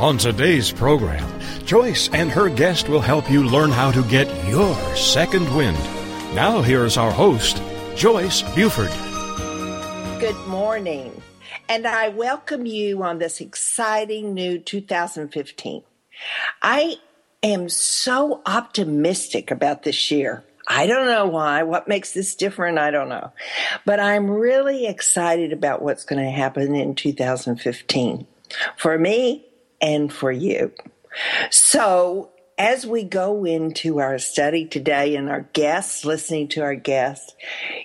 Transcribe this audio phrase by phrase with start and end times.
[0.00, 1.28] On today's program,
[1.66, 5.76] Joyce and her guest will help you learn how to get your second wind.
[6.34, 7.62] Now, here's our host,
[7.96, 8.88] Joyce Buford.
[10.18, 11.20] Good morning,
[11.68, 15.82] and I welcome you on this exciting new 2015.
[16.62, 16.96] I
[17.42, 20.42] am so optimistic about this year.
[20.66, 21.62] I don't know why.
[21.64, 22.78] What makes this different?
[22.78, 23.32] I don't know.
[23.84, 28.26] But I'm really excited about what's going to happen in 2015
[28.78, 29.44] for me
[29.80, 30.72] and for you.
[31.50, 37.34] So, as we go into our study today and our guests, listening to our guests,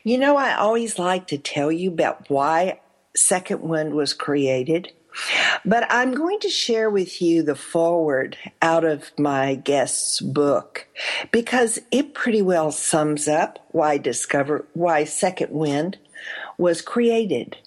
[0.04, 2.82] you know, I always like to tell you about why
[3.16, 4.92] Second Wind was created.
[5.64, 10.88] But I'm going to share with you the forward out of my guest's book
[11.32, 15.98] because it pretty well sums up why discover why Second Wind
[16.58, 17.58] was created.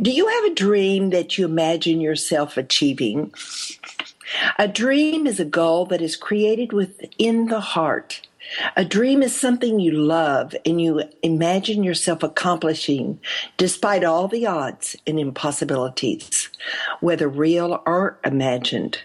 [0.00, 3.32] Do you have a dream that you imagine yourself achieving?
[4.58, 8.26] A dream is a goal that is created within the heart.
[8.76, 13.18] A dream is something you love and you imagine yourself accomplishing
[13.56, 16.48] despite all the odds and impossibilities,
[17.00, 18.98] whether real or imagined.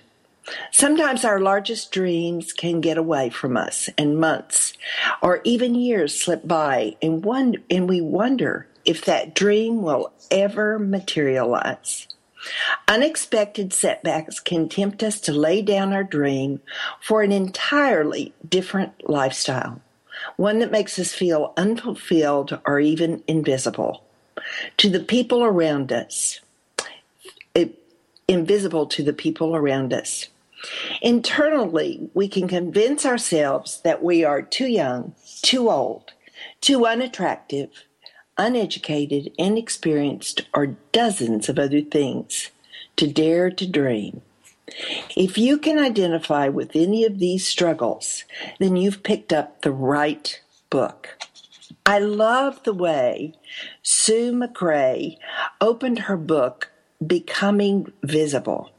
[0.71, 4.73] Sometimes our largest dreams can get away from us and months
[5.21, 10.79] or even years slip by and, one, and we wonder if that dream will ever
[10.79, 12.07] materialize.
[12.87, 16.59] Unexpected setbacks can tempt us to lay down our dream
[16.99, 19.81] for an entirely different lifestyle,
[20.37, 24.03] one that makes us feel unfulfilled or even invisible
[24.77, 26.39] to the people around us,
[27.53, 27.77] it,
[28.27, 30.27] invisible to the people around us.
[31.01, 36.11] Internally, we can convince ourselves that we are too young, too old,
[36.59, 37.69] too unattractive,
[38.41, 42.49] uneducated, inexperienced, or dozens of other things
[42.95, 44.21] to dare to dream.
[45.15, 48.23] If you can identify with any of these struggles,
[48.59, 51.17] then you've picked up the right book.
[51.85, 53.33] I love the way
[53.83, 55.17] Sue McGray
[55.59, 56.71] opened her book,
[57.05, 58.71] Becoming Visible.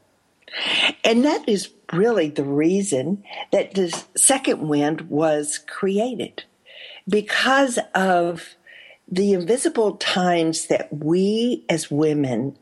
[1.03, 6.43] And that is really the reason that the second wind was created
[7.07, 8.55] because of
[9.13, 12.57] the invisible times that we as women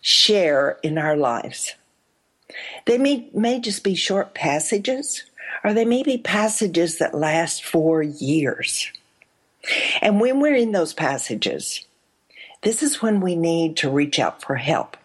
[0.00, 1.74] share in our lives.
[2.86, 5.22] They may, may just be short passages,
[5.62, 8.90] or they may be passages that last for years.
[10.00, 11.84] And when we're in those passages,
[12.62, 14.96] this is when we need to reach out for help.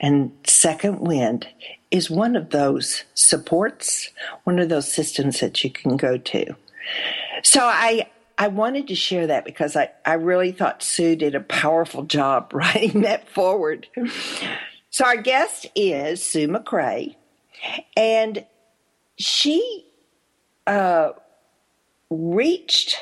[0.00, 1.48] And Second Wind
[1.90, 4.10] is one of those supports,
[4.44, 6.54] one of those systems that you can go to.
[7.42, 11.40] So I, I wanted to share that because I, I really thought Sue did a
[11.40, 13.86] powerful job writing that forward.
[14.90, 17.16] So our guest is Sue McGray,
[17.96, 18.44] and
[19.16, 19.86] she
[20.66, 21.10] uh,
[22.10, 22.96] reached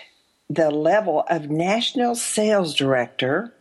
[0.49, 3.55] the level of national sales director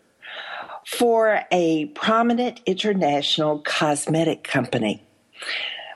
[0.85, 5.05] for a prominent international cosmetic company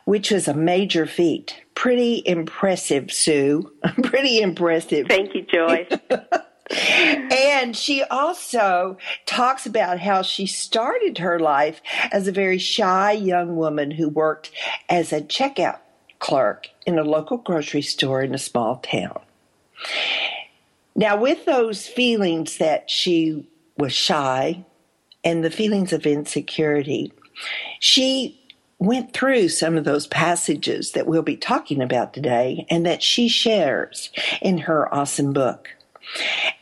[0.05, 1.63] which was a major feat.
[1.73, 3.71] Pretty impressive, Sue.
[4.03, 5.07] Pretty impressive.
[5.07, 5.91] Thank you, Joyce.
[7.31, 13.55] and she also talks about how she started her life as a very shy young
[13.55, 14.51] woman who worked
[14.89, 15.79] as a checkout
[16.19, 19.19] clerk in a local grocery store in a small town.
[20.95, 23.45] Now, with those feelings that she
[23.77, 24.65] was shy
[25.23, 27.11] and the feelings of insecurity,
[27.79, 28.41] she
[28.79, 33.27] went through some of those passages that we'll be talking about today and that she
[33.27, 34.09] shares
[34.41, 35.69] in her awesome book.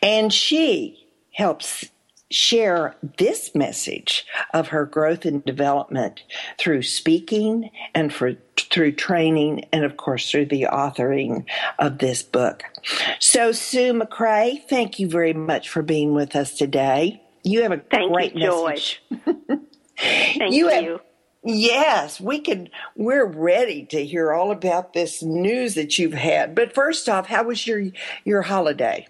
[0.02, 1.86] And she helps
[2.34, 6.24] share this message of her growth and development
[6.58, 11.46] through speaking and for through training and of course through the authoring
[11.78, 12.64] of this book.
[13.20, 17.22] So Sue McGray, thank you very much for being with us today.
[17.44, 19.04] You have a thank great you, message.
[19.98, 20.70] thank you.
[20.70, 20.70] you.
[20.70, 21.02] Have,
[21.44, 22.70] Yes, we can.
[22.96, 26.56] We're ready to hear all about this news that you've had.
[26.56, 27.84] But first off, how was your
[28.24, 29.08] your holiday?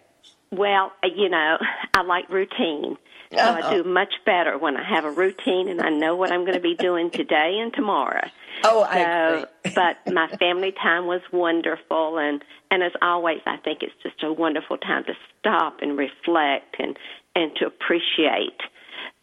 [0.51, 1.57] Well, you know,
[1.93, 2.97] I like routine.
[3.33, 3.67] So uh-huh.
[3.67, 6.53] I do much better when I have a routine and I know what I'm going
[6.53, 8.27] to be doing today and tomorrow.
[8.65, 9.73] Oh, I agree.
[9.75, 12.41] but my family time was wonderful, and
[12.71, 16.97] and as always, I think it's just a wonderful time to stop and reflect and
[17.35, 18.61] and to appreciate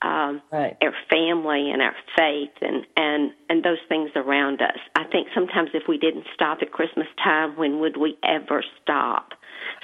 [0.03, 0.77] um, right.
[0.83, 4.79] our family and our faith and and and those things around us.
[4.97, 9.33] I think sometimes if we didn't stop at Christmas time, when would we ever stop?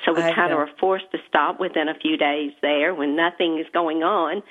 [0.05, 3.59] So we kind of are forced to stop within a few days there when nothing
[3.59, 4.43] is going on.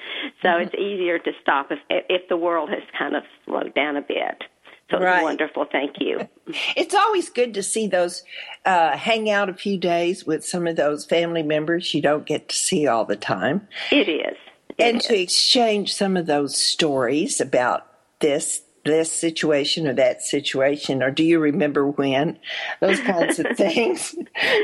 [0.41, 0.63] So mm-hmm.
[0.63, 4.43] it's easier to stop if if the world has kind of slowed down a bit.
[4.91, 5.15] So right.
[5.15, 5.65] it's wonderful.
[5.71, 6.27] Thank you.
[6.75, 8.23] It's always good to see those,
[8.65, 12.49] uh, hang out a few days with some of those family members you don't get
[12.49, 13.67] to see all the time.
[13.91, 14.37] It is.
[14.77, 17.87] And to exchange some of those stories about
[18.19, 22.37] this this situation or that situation, or do you remember when?
[22.79, 24.15] Those kinds of things.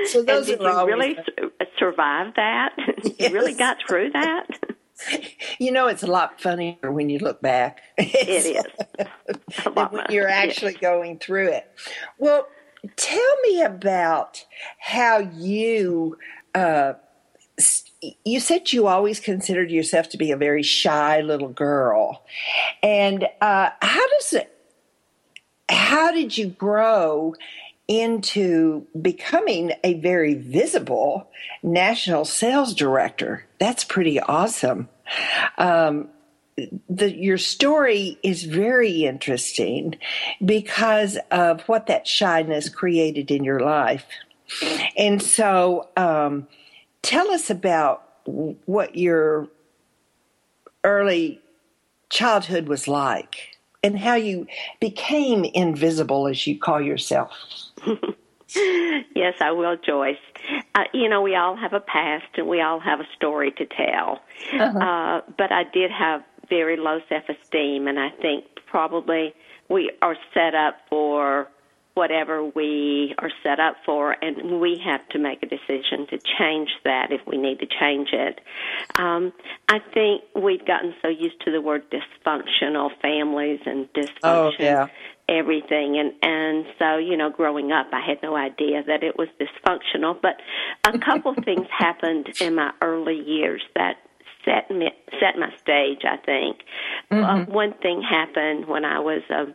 [0.05, 1.17] so those and did you really
[1.77, 2.73] survive that?
[2.77, 3.13] Yes.
[3.19, 4.47] you really got through that?
[5.57, 7.81] You know, it's a lot funnier when you look back.
[7.97, 8.63] It is.
[9.73, 10.81] when you're actually yes.
[10.81, 11.67] going through it.
[12.19, 12.47] Well,
[12.97, 14.45] tell me about
[14.77, 16.19] how you
[16.53, 16.93] uh,
[18.25, 22.23] you said you always considered yourself to be a very shy little girl,
[22.81, 24.57] and uh, how does it?
[25.69, 27.35] How did you grow
[27.87, 31.29] into becoming a very visible
[31.63, 33.45] national sales director?
[33.59, 34.89] That's pretty awesome.
[35.57, 36.09] Um,
[36.89, 39.95] the, your story is very interesting
[40.43, 44.05] because of what that shyness created in your life.
[44.97, 46.47] And so, um,
[47.01, 49.47] tell us about what your
[50.83, 51.41] early
[52.09, 54.47] childhood was like and how you
[54.79, 57.31] became invisible, as you call yourself.
[59.15, 60.17] yes, I will, Joyce.
[60.75, 63.65] Uh, you know, we all have a past and we all have a story to
[63.65, 64.21] tell.
[64.53, 64.79] Uh-huh.
[64.79, 69.33] Uh, but I did have very low self esteem, and I think probably
[69.69, 71.47] we are set up for
[71.93, 76.69] whatever we are set up for, and we have to make a decision to change
[76.83, 78.39] that if we need to change it.
[78.95, 79.33] Um,
[79.67, 84.09] I think we've gotten so used to the word dysfunctional families and dysfunction.
[84.23, 84.87] Oh, yeah.
[85.29, 89.29] Everything and and so you know, growing up, I had no idea that it was
[89.39, 90.19] dysfunctional.
[90.21, 90.41] But
[90.83, 93.97] a couple things happened in my early years that
[94.45, 94.89] set me
[95.19, 96.01] set my stage.
[96.03, 96.57] I think
[97.11, 97.23] mm-hmm.
[97.23, 99.45] uh, one thing happened when I was uh,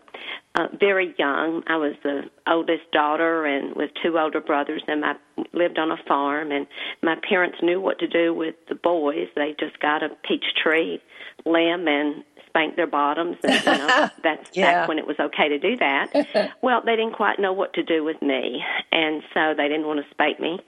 [0.55, 1.63] uh, very young.
[1.67, 5.15] I was the oldest daughter and with two older brothers, and I
[5.53, 6.51] lived on a farm.
[6.53, 6.67] And
[7.03, 9.29] my parents knew what to do with the boys.
[9.35, 11.01] They just got a peach tree
[11.45, 14.81] limb and spanked their bottoms, and you know that's yeah.
[14.81, 16.53] back when it was okay to do that.
[16.63, 18.63] well, they didn't quite know what to do with me,
[18.93, 20.59] and so they didn't want to spank me,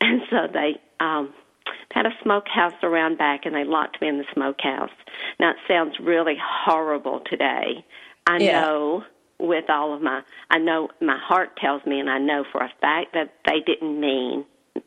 [0.00, 1.32] and so they um
[1.92, 4.90] had a smokehouse around back and they locked me in the smokehouse.
[5.38, 7.84] Now it sounds really horrible today.
[8.26, 8.60] I yeah.
[8.60, 9.04] know
[9.38, 12.72] with all of my I know my heart tells me and I know for a
[12.80, 14.44] fact that they didn't mean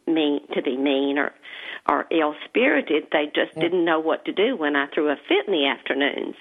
[0.08, 1.34] mean to be mean or
[1.88, 3.08] or ill spirited.
[3.12, 3.64] They just yeah.
[3.64, 6.36] didn't know what to do when I threw a fit in the afternoons.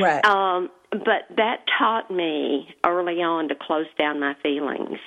[0.00, 0.24] Right.
[0.24, 4.98] Um but that taught me early on to close down my feelings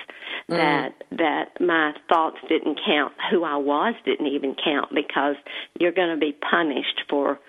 [0.49, 0.57] mm.
[0.57, 5.35] that that my thoughts didn't count who i was didn't even count because
[5.79, 7.39] you're going to be punished for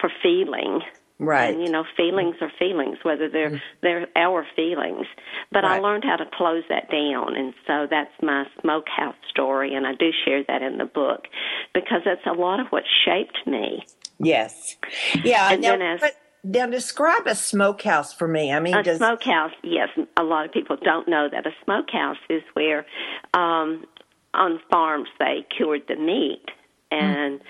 [0.00, 0.80] for feeling
[1.18, 3.60] right and you know feelings are feelings whether they're mm.
[3.82, 5.06] they're our feelings
[5.50, 5.78] but right.
[5.78, 9.94] i learned how to close that down and so that's my smokehouse story and i
[9.94, 11.24] do share that in the book
[11.72, 13.84] because that's a lot of what shaped me
[14.18, 14.76] yes
[15.24, 18.52] yeah and now, then as but- now, describe a smokehouse for me.
[18.52, 18.98] I mean, a does...
[18.98, 19.52] smokehouse.
[19.62, 22.86] Yes, a lot of people don't know that a smokehouse is where
[23.34, 23.84] um,
[24.32, 26.44] on farms they cured the meat,
[26.90, 27.40] and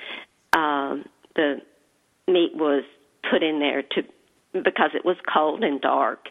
[0.54, 0.58] mm.
[0.58, 1.04] um,
[1.36, 1.60] the
[2.26, 2.82] meat was
[3.30, 4.02] put in there to
[4.52, 6.26] because it was cold and dark,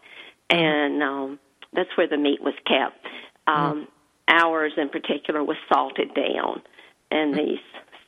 [0.50, 1.40] and um,
[1.74, 3.06] that's where the meat was kept.
[3.48, 3.88] Um, mm.
[4.28, 6.62] Ours, in particular, was salted down,
[7.10, 7.60] and these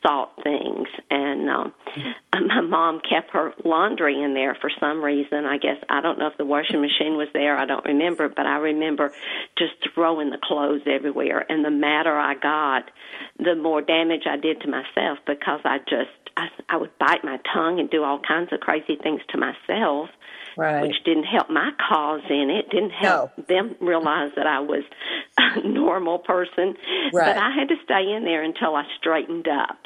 [0.03, 0.87] salt things.
[1.09, 1.73] And um,
[2.47, 5.45] my mom kept her laundry in there for some reason.
[5.45, 7.57] I guess I don't know if the washing machine was there.
[7.57, 9.13] I don't remember, but I remember
[9.57, 11.45] just throwing the clothes everywhere.
[11.49, 12.89] And the madder I got,
[13.37, 17.39] the more damage I did to myself because I just I, I would bite my
[17.53, 20.09] tongue and do all kinds of crazy things to myself.
[20.57, 20.81] Right.
[20.81, 22.69] Which didn't help my cause in it.
[22.69, 23.43] Didn't help no.
[23.47, 24.83] them realize that I was
[25.37, 26.75] a normal person.
[27.13, 27.33] Right.
[27.33, 29.77] But I had to stay in there until I straightened up.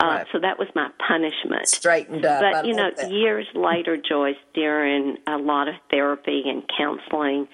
[0.00, 1.66] Uh, So that was my punishment.
[1.68, 2.40] Straightened up.
[2.40, 3.10] But I you know, that.
[3.10, 7.48] years later, Joyce, during a lot of therapy and counseling,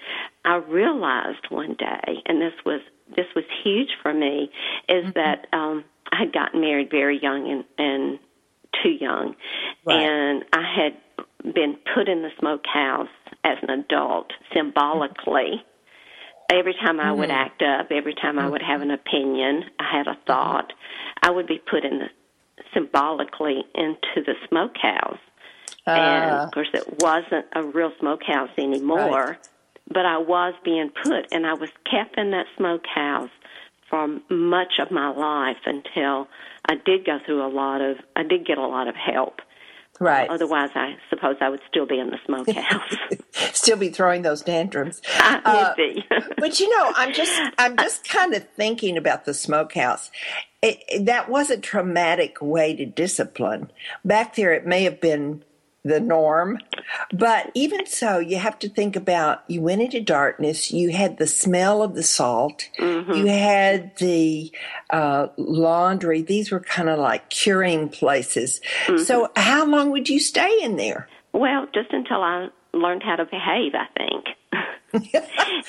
[0.45, 2.81] I realized one day, and this was
[3.15, 4.51] this was huge for me,
[4.87, 5.11] is Mm-hmm.
[5.15, 8.19] that um, I had gotten married very young and, and
[8.83, 9.35] too young,
[9.85, 9.99] Right.
[10.01, 13.07] and I had been put in the smokehouse
[13.43, 15.63] as an adult symbolically.
[16.51, 20.07] Every time I would act up, every time I would have an opinion, I had
[20.07, 20.73] a thought,
[21.21, 22.09] I would be put in the
[22.73, 25.17] symbolically into the smokehouse.
[25.85, 26.43] and Ah.
[26.45, 29.37] of course, it wasn't a real smokehouse anymore, Right.
[29.91, 33.29] but I was being put, and I was kept in that smokehouse
[33.89, 36.27] for much of my life until
[36.67, 39.41] I did go through a lot of, I did get a lot of help.
[39.99, 40.29] Right.
[40.29, 42.95] Otherwise, I suppose I would still be in the smokehouse.
[43.53, 45.01] Still be throwing those tantrums.
[45.15, 46.03] I Uh, be.
[46.37, 50.11] but you know, I'm just I'm just kind of thinking about the smokehouse.
[50.61, 53.71] It, it- that was a traumatic way to discipline.
[54.05, 55.43] Back there, it may have been
[55.83, 56.59] the norm,
[57.13, 60.71] but even so, you have to think about you went into darkness.
[60.71, 62.69] You had the smell of the salt.
[63.15, 64.51] You had the
[64.89, 66.21] uh, laundry.
[66.21, 68.61] These were kind of like curing places.
[69.03, 71.07] So, how long would you stay in there?
[71.33, 74.25] well, just until I learned how to behave, I think.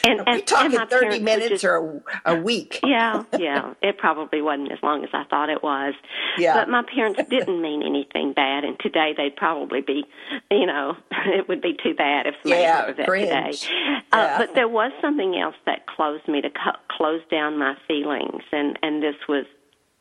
[0.04, 2.80] and, we talking and thirty minutes just- or a, a week?
[2.82, 3.74] yeah, yeah.
[3.82, 5.92] It probably wasn't as long as I thought it was.
[6.38, 6.54] Yeah.
[6.54, 10.04] But my parents didn't mean anything bad, and today they'd probably be,
[10.50, 13.28] you know, it would be too bad if somebody Yeah, heard of that cringe.
[13.60, 13.74] today.
[13.74, 14.00] Yeah.
[14.12, 18.42] Uh, but there was something else that closed me to co- close down my feelings,
[18.52, 19.44] and and this was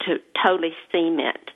[0.07, 1.51] to totally cement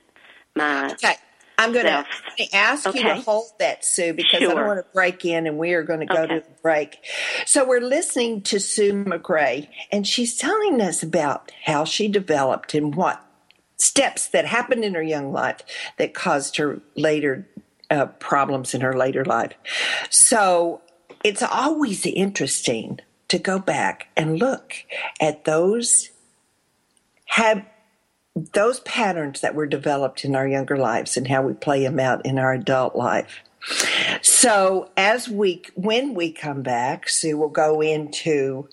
[0.54, 0.92] my.
[0.92, 1.14] Okay.
[1.58, 2.04] I'm going to
[2.52, 5.72] ask you to hold that, Sue, because I don't want to break in and we
[5.74, 6.40] are going to go Okay.
[6.40, 6.98] to the break.
[7.46, 12.94] So we're listening to Sue McGray, and she's telling us about how she developed and
[12.94, 13.24] what
[13.76, 15.60] steps that happened in her young life
[15.98, 17.46] that caused her later
[17.90, 19.52] uh, problems in her later life.
[20.10, 20.80] So
[21.22, 24.74] it's always interesting to go back and look
[25.20, 26.10] at those
[27.26, 27.64] have
[28.34, 32.24] those patterns that were developed in our younger lives and how we play them out
[32.26, 33.42] in our adult life.
[34.22, 38.68] So as we when we come back, Sue will go into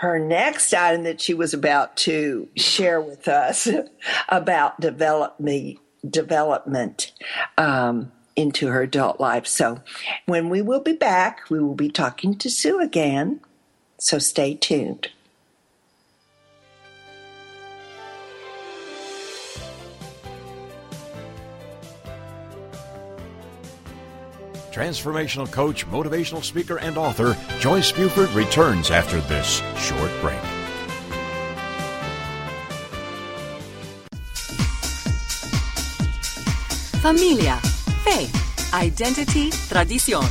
[0.00, 3.68] her next item that she was about to share with us
[4.28, 7.12] about develop me development
[7.58, 9.46] um, into her adult life.
[9.46, 9.80] So
[10.26, 13.40] when we will be back, we will be talking to Sue again.
[13.98, 15.10] So stay tuned.
[24.74, 30.40] Transformational coach, motivational speaker, and author Joyce Buford returns after this short break.
[37.00, 37.58] Familia,
[38.02, 40.26] faith, identity, tradición.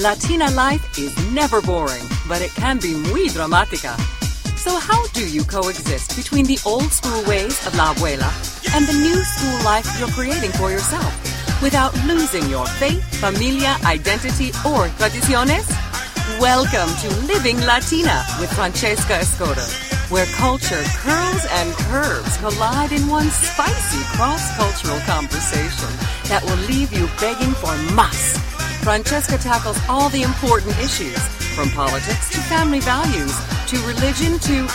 [0.00, 3.98] Latina life is never boring, but it can be muy dramática.
[4.56, 8.30] So how do you coexist between the old school ways of la abuela
[8.76, 11.21] and the new school life you're creating for yourself
[11.62, 15.64] without losing your faith, familia, identity, or tradiciones?
[16.40, 19.62] Welcome to Living Latina with Francesca Escoto,
[20.10, 25.88] where culture curls and curves collide in one spicy cross-cultural conversation
[26.28, 28.36] that will leave you begging for más.
[28.82, 31.18] Francesca tackles all the important issues,
[31.54, 33.34] from politics to family values
[33.68, 34.66] to religion to,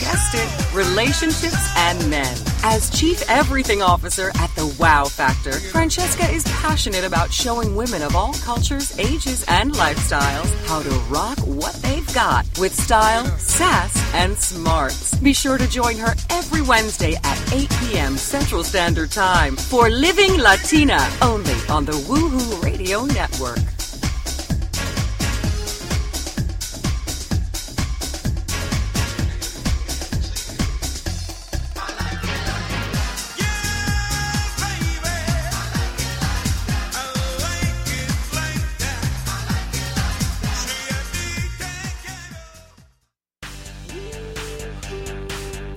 [0.00, 2.36] guessed it, relationships and men.
[2.62, 8.16] As Chief Everything Officer at the Wow Factor, Francesca is passionate about showing women of
[8.16, 14.36] all cultures, ages, and lifestyles how to rock what they've got with style, sass, and
[14.36, 15.14] smarts.
[15.16, 18.16] Be sure to join her every Wednesday at 8 p.m.
[18.16, 23.75] Central Standard Time for Living Latina, only on the Woohoo Radio Network.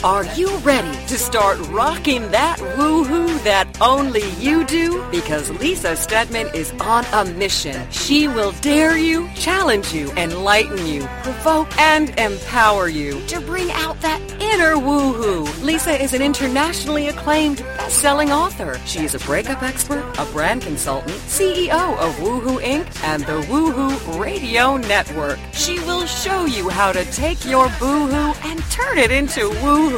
[0.02, 5.06] Are you ready to start rocking that woohoo that only you do?
[5.12, 7.86] Because Lisa Steadman is on a mission.
[7.92, 14.00] She will dare you, challenge you, enlighten you, provoke, and empower you to bring out
[14.00, 15.46] that inner woohoo.
[15.62, 18.80] Lisa is an internationally acclaimed best-selling author.
[18.86, 22.88] She is a breakup expert, a brand consultant, CEO of Woohoo Inc.
[23.04, 25.40] and the Woohoo Radio Network.
[25.52, 29.90] She will show you how to take your boohoo and turn it into woohoo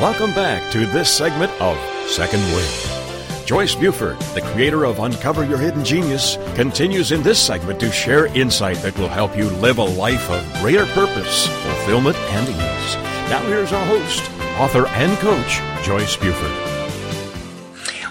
[0.00, 1.76] Welcome back to this segment of
[2.08, 3.44] Second Wind.
[3.44, 8.26] Joyce Buford, the creator of Uncover Your Hidden Genius, continues in this segment to share
[8.26, 12.94] insight that will help you live a life of greater purpose, fulfillment, and ease.
[13.28, 14.22] Now here's our host,
[14.60, 16.67] author and coach, Joyce Buford.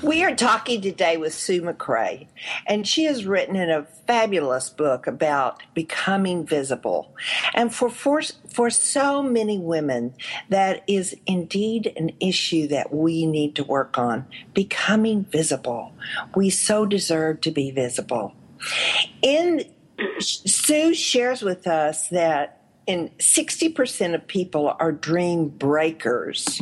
[0.08, 2.28] We are talking today with Sue McGray,
[2.66, 7.14] and she has written in a fabulous book about becoming visible.
[7.54, 10.14] And for, for, for so many women,
[10.48, 15.92] that is indeed an issue that we need to work on becoming visible.
[16.38, 18.34] We so deserve to be visible.
[19.22, 19.66] In
[20.20, 22.57] Sue shares with us that
[22.88, 26.62] and 60% of people are dream breakers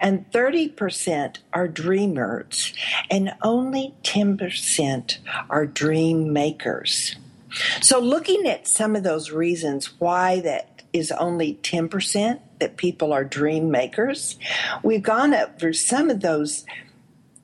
[0.00, 2.72] and 30% are dreamers
[3.10, 5.18] and only 10%
[5.50, 7.16] are dream makers.
[7.80, 13.24] So looking at some of those reasons why that is only 10% that people are
[13.24, 14.38] dream makers,
[14.82, 16.64] we've gone up through some of those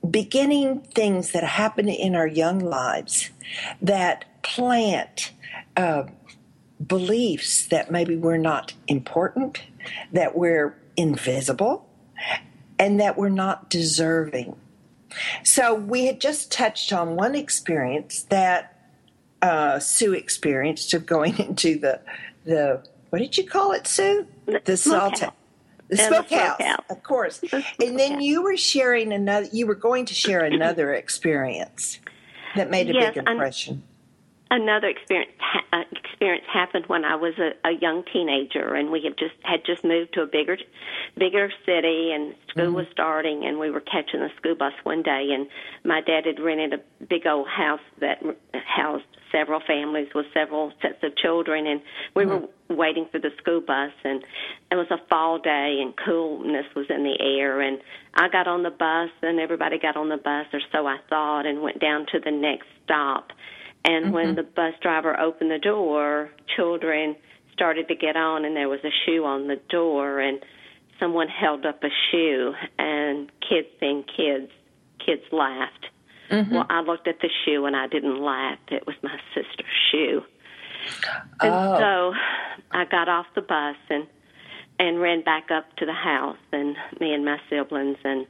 [0.09, 3.31] beginning things that happen in our young lives
[3.81, 5.33] that plant
[5.77, 6.05] uh,
[6.87, 9.63] beliefs that maybe we're not important,
[10.13, 11.89] that we're invisible,
[12.79, 14.57] and that we're not deserving.
[15.45, 18.79] So we had just touched on one experience that
[19.43, 22.01] uh, Sue experienced of going into the
[22.45, 24.27] the what did you call it, Sue?
[24.65, 25.23] The salt
[25.89, 27.39] the smokehouse, smoke of course.
[27.39, 29.49] The and then you were sharing another.
[29.53, 31.99] You were going to share another experience
[32.57, 33.83] that made a yes, big impression
[34.53, 35.33] another experience
[35.73, 39.65] uh, experience happened when I was a, a young teenager, and we had just had
[39.65, 40.59] just moved to a bigger
[41.17, 42.77] bigger city, and school mm-hmm.
[42.77, 45.49] was starting, and we were catching the school bus one day, and
[45.85, 51.03] my dad had rented a big old house that housed several families with several sets
[51.03, 51.81] of children, and
[52.15, 52.45] we mm-hmm.
[52.45, 54.23] were waiting for the school bus, and
[54.71, 57.81] it was a fall day, and coolness was in the air, and
[58.15, 61.47] I got on the bus, and everybody got on the bus, or so I thought,
[61.47, 63.33] and went down to the next stop
[63.85, 64.15] and mm-hmm.
[64.15, 67.17] when the bus driver opened the door, children
[67.53, 70.41] started to get on, and there was a shoe on the door, and
[70.99, 74.51] someone held up a shoe, and kids being kids,
[75.05, 75.87] kids laughed.
[76.31, 76.55] Mm-hmm.
[76.55, 78.59] Well, I looked at the shoe and I didn't laugh.
[78.69, 80.23] It was my sister's shoe.
[81.41, 81.79] And oh.
[81.79, 82.15] so
[82.71, 84.07] I got off the bus and
[84.79, 88.27] and ran back up to the house and me and my siblings and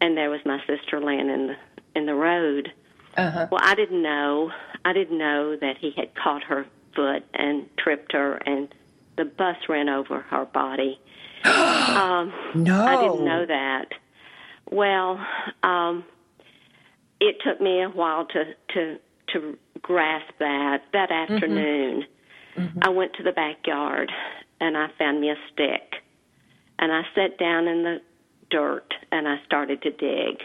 [0.00, 1.56] and there was my sister laying in the
[1.94, 2.72] in the road.
[3.16, 3.46] Uh-huh.
[3.50, 4.50] Well, I didn't know.
[4.84, 8.68] I didn't know that he had caught her foot and tripped her, and
[9.16, 10.98] the bus ran over her body.
[11.44, 13.88] um, no, I didn't know that.
[14.70, 15.24] Well,
[15.62, 16.04] um,
[17.20, 18.44] it took me a while to
[18.74, 18.98] to
[19.32, 20.82] to grasp that.
[20.92, 21.34] That mm-hmm.
[21.34, 22.04] afternoon,
[22.56, 22.78] mm-hmm.
[22.82, 24.10] I went to the backyard
[24.60, 25.96] and I found me a stick,
[26.78, 28.00] and I sat down in the
[28.50, 30.42] dirt and I started to dig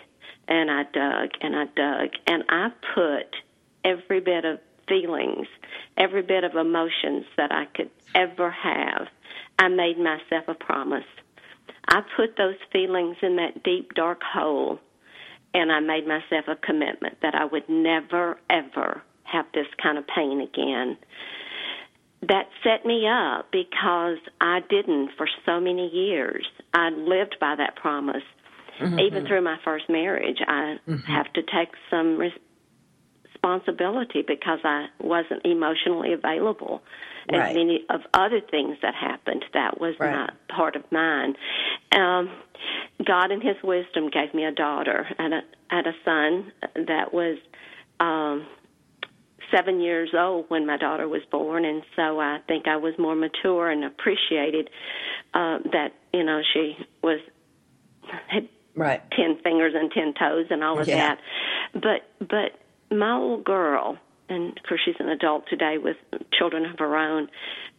[0.47, 3.35] and I dug and I dug and I put
[3.83, 5.47] every bit of feelings,
[5.97, 9.07] every bit of emotions that I could ever have.
[9.59, 11.03] I made myself a promise.
[11.87, 14.79] I put those feelings in that deep, dark hole,
[15.53, 20.05] and I made myself a commitment that I would never, ever have this kind of
[20.07, 20.97] pain again.
[22.21, 26.45] That set me up because I didn't for so many years.
[26.73, 28.23] I lived by that promise.
[28.79, 28.99] Mm-hmm.
[28.99, 30.95] Even through my first marriage, I mm-hmm.
[31.11, 32.19] have to take some
[33.37, 36.81] responsibility because I wasn't emotionally available.
[37.31, 37.47] Right.
[37.47, 40.11] And many of other things that happened, that was right.
[40.11, 41.35] not part of mine.
[41.91, 42.29] Um,
[43.05, 46.51] God, in His wisdom, gave me a daughter and a, and a son
[46.87, 47.37] that was
[47.99, 48.47] um,
[49.53, 53.15] seven years old when my daughter was born, and so I think I was more
[53.15, 54.69] mature and appreciated
[55.33, 57.19] uh, that you know she was
[58.27, 59.01] had right.
[59.11, 61.15] ten fingers and ten toes and all of yeah.
[61.15, 61.19] that.
[61.73, 63.97] But but my little girl,
[64.29, 65.97] and of course she's an adult today with
[66.37, 67.27] children of her own,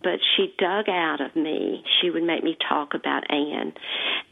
[0.03, 1.83] but she dug out of me.
[2.01, 3.73] She would make me talk about Anne,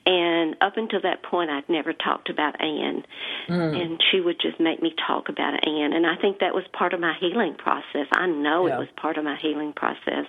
[0.07, 3.05] and up until that point, I'd never talked about Anne,
[3.48, 3.81] mm.
[3.81, 6.94] and she would just make me talk about Anne, and I think that was part
[6.94, 8.07] of my healing process.
[8.12, 8.76] I know yeah.
[8.76, 10.26] it was part of my healing process,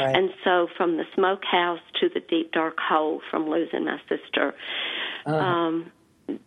[0.00, 0.16] right.
[0.16, 4.54] and so from the smokehouse to the deep dark hole from losing my sister.
[5.26, 5.36] Uh-huh.
[5.36, 5.92] Um,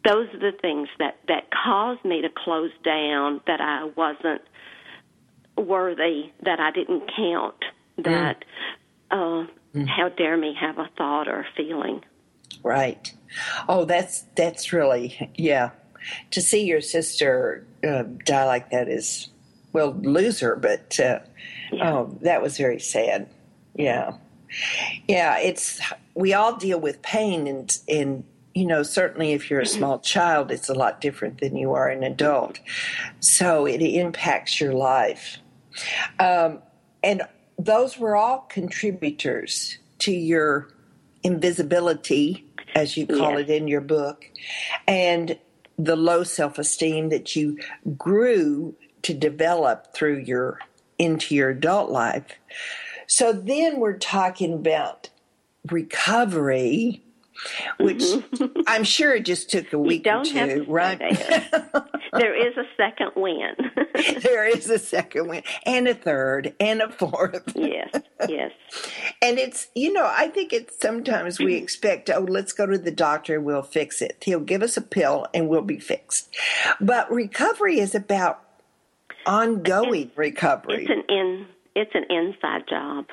[0.05, 3.41] those are the things that that caused me to close down.
[3.47, 4.41] That I wasn't
[5.57, 6.31] worthy.
[6.43, 7.65] That I didn't count.
[7.97, 8.43] That
[9.11, 9.45] uh,
[9.87, 12.01] how dare me have a thought or a feeling.
[12.63, 13.11] Right.
[13.67, 15.71] Oh, that's that's really yeah.
[16.31, 19.29] To see your sister uh, die like that is
[19.71, 21.19] well, lose her, but uh,
[21.71, 21.91] Yeah.
[21.91, 23.27] oh, that was very sad.
[23.75, 24.17] Yeah,
[25.07, 25.39] yeah.
[25.39, 25.81] It's
[26.13, 30.51] we all deal with pain, and and you know certainly if you're a small child,
[30.51, 32.59] it's a lot different than you are an adult.
[33.19, 35.39] So it impacts your life,
[36.19, 36.59] um,
[37.03, 37.23] and
[37.57, 40.69] those were all contributors to your
[41.23, 43.41] invisibility, as you call Yes.
[43.41, 44.29] it in your book,
[44.87, 45.37] and
[45.77, 47.57] the low self esteem that you
[47.97, 50.59] grew to develop through your
[50.99, 52.37] into your adult life.
[53.07, 55.09] So then we're talking about
[55.69, 57.03] recovery,
[57.79, 58.03] which
[58.67, 59.77] I'm sure it just took a Mm-hmm.
[59.83, 60.99] You week or don't have to two, right?
[60.99, 61.67] there.
[62.13, 63.55] there is a second win.
[64.21, 67.51] there is a second win, and a third, and a fourth.
[67.55, 67.89] yes,
[68.27, 68.51] yes.
[69.21, 72.91] And it's, you know, I think it's sometimes we expect, oh, let's go to the
[72.91, 74.21] doctor, we'll fix it.
[74.25, 76.35] He'll give us a pill and we'll be fixed.
[76.79, 78.41] But recovery is about
[79.25, 80.83] ongoing recovery.
[80.83, 81.45] It's an in.
[81.75, 83.05] It's an inside job.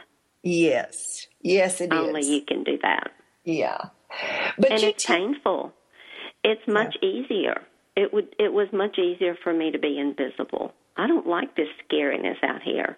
[0.42, 1.26] yes.
[1.42, 1.98] Yes, it is.
[1.98, 3.12] Only you can do that.
[3.44, 3.78] Yeah.
[4.58, 5.72] But and it's t- painful.
[6.42, 7.62] It's much easier.
[7.96, 10.72] It would it was much easier for me to be invisible.
[10.96, 12.96] I don't like this scariness out here.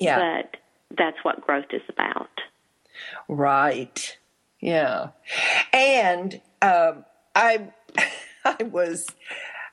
[0.00, 0.42] Yeah.
[0.42, 0.56] But
[0.96, 2.30] that's what growth is about.
[3.28, 4.18] Right.
[4.60, 5.08] Yeah.
[5.72, 7.68] And um, I
[8.44, 9.06] I was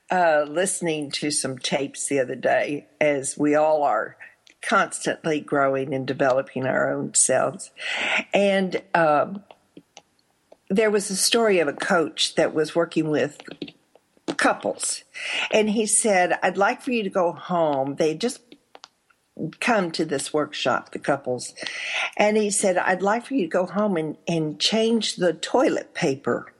[0.10, 4.17] uh, listening to some tapes the other day, as we all are
[4.62, 7.71] constantly growing and developing our own selves.
[8.34, 9.43] And um,
[10.69, 13.41] there was a story of a coach that was working with
[14.36, 15.03] couples.
[15.51, 17.95] And he said, I'd like for you to go home.
[17.95, 18.41] They just
[19.60, 21.53] come to this workshop, the couples.
[22.17, 25.93] And he said, I'd like for you to go home and, and change the toilet
[25.93, 26.53] paper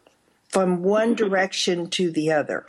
[0.50, 2.66] from one direction to the other.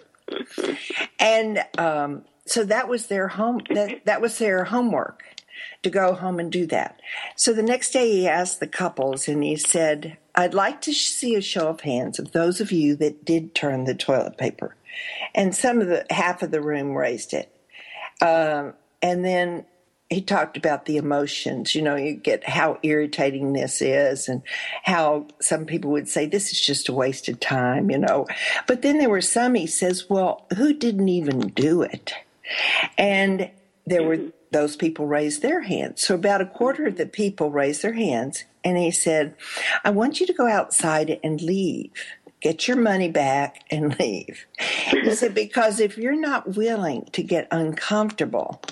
[1.19, 5.23] And um, so that was their home that, that was their homework
[5.83, 7.01] to go home and do that.
[7.37, 11.35] So the next day he asked the couples and he said, I'd like to see
[11.35, 14.77] a show of hands of those of you that did turn the toilet paper.
[15.35, 17.53] And some of the half of the room raised it.
[18.21, 19.65] Um, and then
[20.11, 21.75] he talked about the emotions.
[21.75, 24.43] You know, you get how irritating this is, and
[24.83, 28.27] how some people would say this is just a waste of time, you know.
[28.67, 32.15] But then there were some, he says, well, who didn't even do it?
[32.97, 33.51] And
[33.87, 34.19] there were
[34.51, 36.03] those people raised their hands.
[36.03, 39.35] So about a quarter of the people raised their hands, and he said,
[39.85, 41.93] I want you to go outside and leave.
[42.41, 44.47] Get your money back and leave.
[44.91, 48.63] He said, because if you're not willing to get uncomfortable,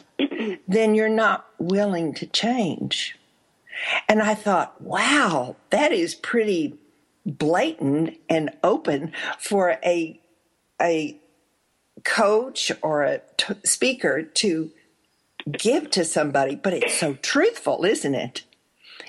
[0.68, 3.18] then you're not willing to change.
[4.08, 6.78] And I thought, wow, that is pretty
[7.26, 10.20] blatant and open for a
[10.80, 11.18] a
[12.04, 14.70] coach or a t- speaker to
[15.50, 18.44] give to somebody, but it's so truthful, isn't it?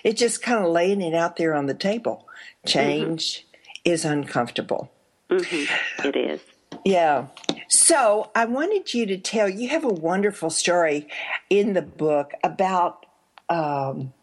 [0.03, 2.27] It's just kind of laying it out there on the table.
[2.65, 3.45] Change
[3.83, 4.91] is uncomfortable.
[5.29, 6.41] It is.
[6.85, 7.27] Yeah.
[7.67, 11.07] So I wanted you to tell, you have a wonderful story
[11.49, 13.05] in the book about
[13.49, 14.13] um,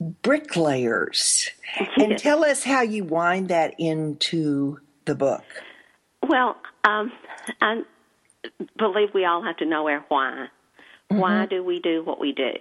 [0.00, 1.50] bricklayers.
[1.98, 5.44] And tell us how you wind that into the book.
[6.22, 7.12] Well, um,
[7.60, 7.82] I
[8.78, 10.46] believe we all have to know our why.
[11.08, 11.54] Why mm-hmm.
[11.54, 12.52] do we do what we do?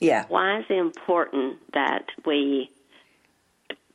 [0.00, 0.24] Yeah.
[0.28, 2.70] Why is it important that we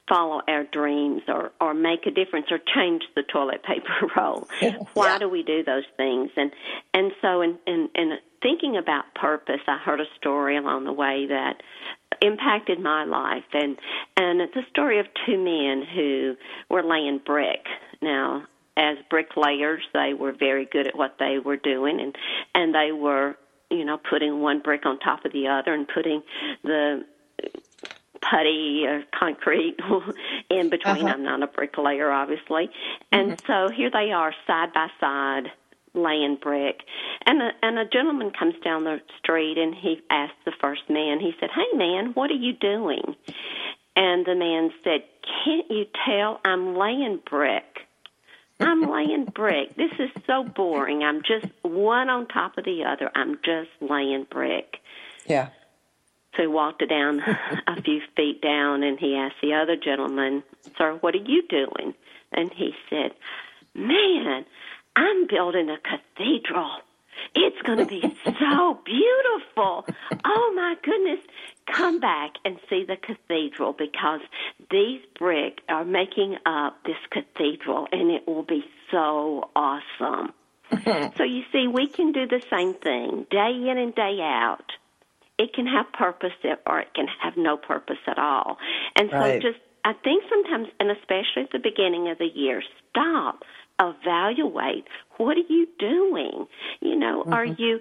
[0.07, 4.47] follow our dreams or, or make a difference or change the toilet paper roll?
[4.93, 5.19] Why Yeah.
[5.19, 6.29] do we do those things?
[6.37, 6.51] And
[6.93, 11.27] and so in, in, in thinking about purpose, I heard a story along the way
[11.27, 11.61] that
[12.21, 13.77] impacted my life and
[14.15, 16.35] and it's a story of two men who
[16.69, 17.65] were laying brick.
[18.01, 18.43] Now
[18.77, 22.15] as bricklayers they were very good at what they were doing and
[22.53, 23.35] and they were
[23.77, 26.21] you know putting one brick on top of the other and putting
[26.63, 27.05] the
[28.29, 29.77] putty or concrete
[30.49, 31.05] in between.
[31.05, 31.13] Uh-huh.
[31.13, 32.69] I'm not a bricklayer, obviously.
[33.11, 35.51] And so here they are, side by side,
[35.93, 36.81] laying brick.
[37.25, 41.19] And a, and a gentleman comes down the street and he asked the first man,
[41.19, 43.15] he said, Hey man, what are you doing?
[43.95, 45.03] And the man said,
[45.43, 47.63] Can't you tell I'm laying brick?
[48.59, 49.75] I'm laying brick.
[49.75, 51.03] This is so boring.
[51.03, 53.11] I'm just one on top of the other.
[53.13, 54.77] I'm just laying brick.
[55.25, 55.49] Yeah.
[56.35, 57.21] So he walked it down
[57.67, 60.43] a few feet down and he asked the other gentleman,
[60.77, 61.93] Sir, what are you doing?
[62.31, 63.11] And he said,
[63.73, 64.45] man,
[64.95, 66.71] I'm building a cathedral.
[67.33, 69.85] It's going to be so beautiful.
[70.23, 71.19] Oh my goodness.
[71.71, 74.21] Come back and see the cathedral because
[74.69, 80.31] these brick are making up this cathedral and it will be so awesome.
[81.17, 84.71] so you see, we can do the same thing day in and day out.
[85.37, 86.33] It can have purpose
[86.65, 88.57] or it can have no purpose at all.
[88.95, 89.41] And so Right.
[89.41, 93.43] just, I think sometimes, and especially at the beginning of the year, stop,
[93.79, 94.85] evaluate.
[95.17, 96.47] What are you doing?
[96.79, 97.61] You know, are mm-hmm.
[97.61, 97.79] you,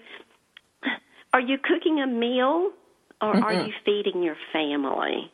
[1.32, 2.72] are you cooking a meal
[3.20, 5.30] or are you feeding your family?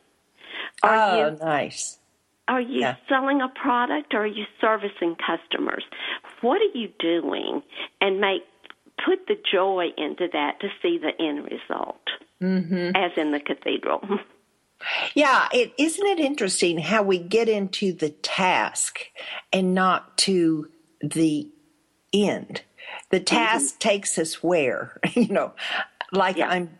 [0.83, 1.99] Are oh, you nice.
[2.47, 2.95] are you Yeah.
[3.07, 5.83] selling a product or are you servicing customers?
[6.41, 7.63] What are you doing?
[7.99, 8.43] And make
[9.05, 12.01] put the joy into that to see the end result.
[12.41, 12.95] Mm-hmm.
[12.95, 14.01] As in the cathedral.
[15.13, 18.99] Yeah, it isn't it interesting how we get into the task
[19.53, 20.69] and not to
[21.01, 21.47] the
[22.11, 22.63] end.
[23.11, 25.53] The task takes us where, you know,
[26.11, 26.49] like Yeah.
[26.49, 26.79] I'm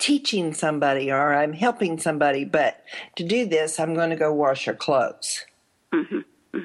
[0.00, 2.82] teaching somebody or I'm helping somebody, but
[3.16, 5.44] to do this, I'm going to go wash your clothes.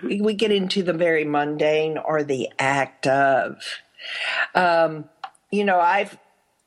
[0.03, 3.61] We we get into the very mundane or the act of.
[4.55, 5.05] Um,
[5.51, 6.17] you know, I've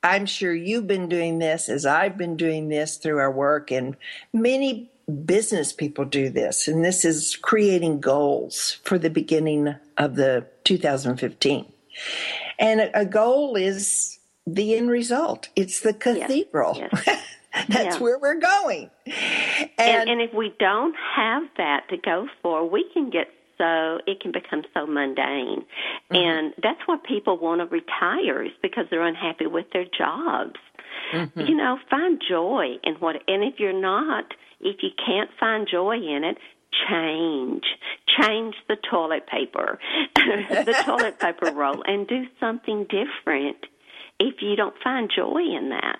[0.03, 3.97] I'm sure you've been doing this as I've been doing this through our work, and
[4.31, 4.89] many
[5.25, 6.67] business people do this.
[6.67, 11.65] And this is creating goals for the beginning of the 2015.
[12.59, 14.18] And a goal is
[14.55, 15.49] the end result.
[15.55, 16.75] It's the cathedral.
[16.77, 17.25] yes.
[17.67, 17.97] That's Yeah.
[17.97, 18.89] where we're going.
[19.77, 24.21] and, and if we don't have that to go for, we can get so it
[24.21, 25.65] can become so mundane.
[26.11, 26.15] Mm-hmm.
[26.15, 30.59] And that's why people want to retire is because they're unhappy with their jobs.
[31.13, 31.41] Mm-hmm.
[31.41, 34.25] You know, find joy in what and if you're not,
[34.61, 36.37] if you can't find joy in it,
[36.87, 37.63] change.
[38.21, 39.79] Change the toilet paper,
[40.15, 43.57] the toilet paper roll and do something different
[44.19, 45.99] if you don't find joy in that.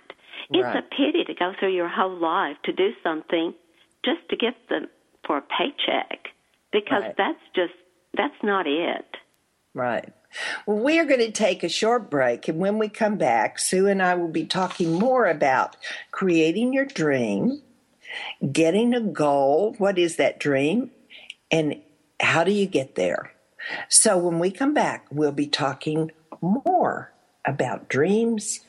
[0.52, 0.78] It's Right.
[0.78, 3.54] a pity to go through your whole life to do something
[4.04, 4.90] just to get the
[5.26, 6.30] for a paycheck
[6.72, 7.18] because Right.
[7.18, 7.74] that's just
[8.14, 9.18] that's not it.
[9.76, 10.12] Right.
[10.66, 13.88] Well, we are going to take a short break, and when we come back, Sue
[13.88, 15.78] and I will be talking more about
[16.12, 17.62] creating your dream,
[18.52, 19.76] getting a goal.
[19.78, 20.92] What is that dream?
[21.52, 21.82] And
[22.20, 23.32] how do you get there?
[23.90, 27.12] So, when we come back, we'll be talking more
[27.46, 28.60] about dreams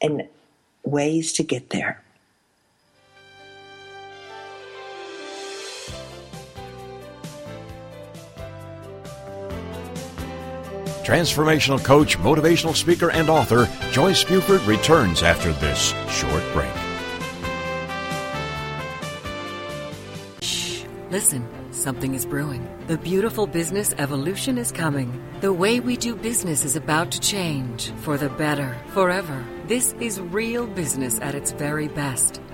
[0.00, 0.28] and
[0.84, 2.02] ways to get there.
[11.04, 16.70] Transformational coach, motivational speaker, and author Joyce Buford returns after this short break.
[21.10, 22.68] Listen, something is brewing.
[22.86, 25.22] The beautiful business evolution is coming.
[25.40, 29.44] The way we do business is about to change for the better, forever.
[29.66, 32.40] This is real business at its very best.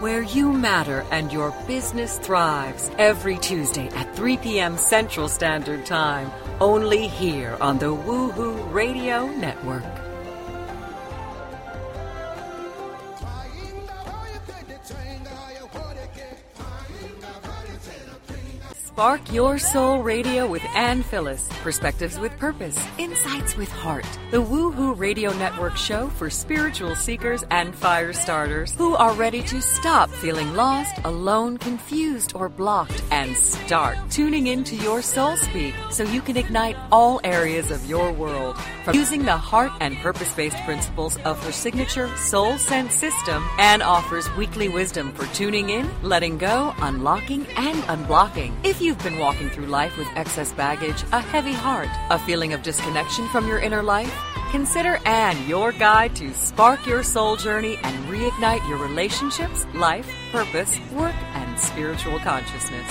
[0.00, 4.76] where you matter and your business thrives every Tuesday at 3 p.m.
[4.76, 6.30] Central Standard Time,
[6.60, 9.97] only here on the Woohoo Radio Network.
[18.98, 21.48] Spark Your Soul Radio with Ann Phyllis.
[21.62, 22.76] Perspectives with purpose.
[22.98, 24.04] Insights with heart.
[24.32, 29.62] The Woohoo Radio Network show for spiritual seekers and fire starters who are ready to
[29.62, 36.02] stop feeling lost, alone, confused, or blocked and start tuning into your soul speak so
[36.02, 38.58] you can ignite all areas of your world.
[38.84, 43.80] From using the heart and purpose based principles of her signature Soul Sense system, Ann
[43.80, 48.54] offers weekly wisdom for tuning in, letting go, unlocking, and unblocking.
[48.64, 52.62] If you've been walking through life with excess baggage, a heavy heart, a feeling of
[52.62, 54.18] disconnection from your inner life,
[54.50, 60.80] consider Ann your guide to spark your soul journey and reignite your relationships, life, purpose,
[60.92, 62.90] work, and spiritual consciousness.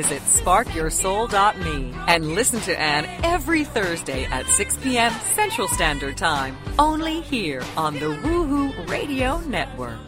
[0.01, 5.13] Visit sparkyoursoul.me and listen to Anne every Thursday at 6 p.m.
[5.35, 9.99] Central Standard Time, only here on the Woohoo Radio Network.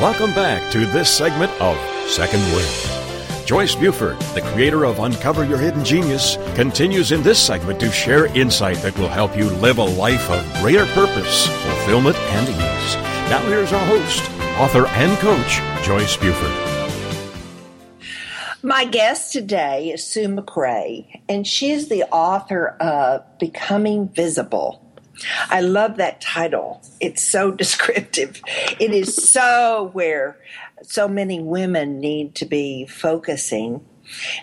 [0.00, 1.78] Welcome back to this segment of
[2.10, 3.46] Second Wind.
[3.46, 8.26] Joyce Buford, the creator of Uncover Your Hidden Genius, continues in this segment to share
[8.36, 12.94] insight that will help you live a life of greater purpose, fulfillment, and ease.
[13.30, 14.28] Now here's our host,
[14.58, 16.67] author and coach, Joyce Buford.
[18.62, 24.84] My guest today is Sue McGray, and she's the author of Becoming Visible.
[25.48, 26.82] I love that title.
[27.00, 28.42] It's so descriptive.
[28.80, 30.38] It is so where
[30.82, 33.84] so many women need to be focusing.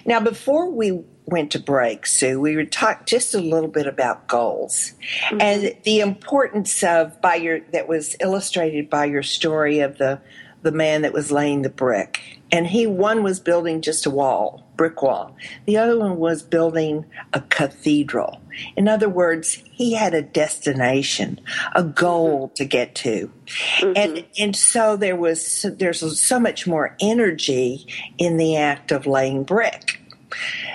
[0.06, 4.28] Now, before we went to break, Sue, we would talk just a little bit about
[4.28, 4.94] goals
[5.26, 5.42] mm-hmm.
[5.42, 10.22] and the importance of by your that was illustrated by your story of the
[10.66, 12.42] the man that was laying the brick.
[12.52, 15.36] And he one was building just a wall, brick wall.
[15.68, 18.42] The other one was building a cathedral.
[18.76, 21.40] In other words, he had a destination,
[21.76, 23.32] a goal to get to.
[23.46, 23.94] Mm-hmm.
[23.96, 27.86] And and so there was there's so much more energy
[28.18, 30.02] in the act of laying brick.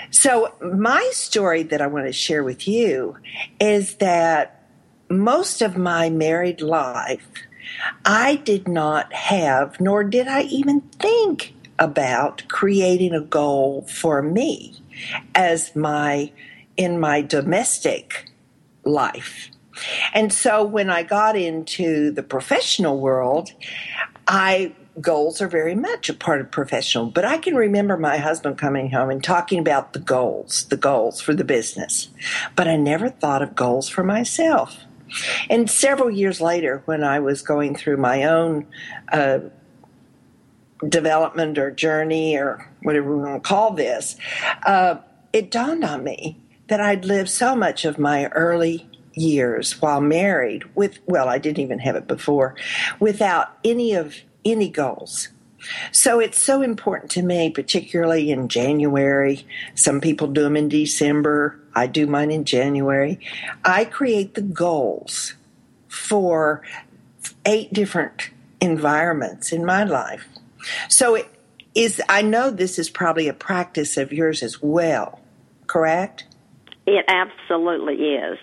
[0.09, 3.17] So, my story that I want to share with you
[3.59, 4.63] is that
[5.09, 7.27] most of my married life,
[8.05, 14.75] I did not have, nor did I even think about creating a goal for me
[15.33, 16.31] as my
[16.77, 18.29] in my domestic
[18.83, 19.49] life.
[20.13, 23.51] And so when I got into the professional world,
[24.27, 27.05] I goals are very much a part of professional.
[27.05, 31.21] But I can remember my husband coming home and talking about the goals, the goals
[31.21, 32.09] for the business.
[32.55, 34.77] But I never thought of goals for myself.
[35.49, 38.65] And several years later, when I was going through my own
[39.11, 39.39] uh,
[40.87, 44.15] development or journey or whatever we want to call this,
[44.63, 44.95] uh,
[45.33, 50.63] it dawned on me that I'd lived so much of my early years while married
[50.75, 52.55] with, well, I didn't even have it before,
[52.99, 55.29] without any of any goals.
[55.91, 59.45] So it's so important to me, particularly in January.
[59.75, 61.59] Some people do them in December.
[61.75, 63.19] I do mine in January.
[63.63, 65.35] I create the goals
[65.87, 66.63] for
[67.45, 70.27] eight different environments in my life.
[70.89, 71.27] So it
[71.75, 75.19] is, I know this is probably a practice of yours as well,
[75.67, 76.25] correct?
[76.85, 78.39] It absolutely is.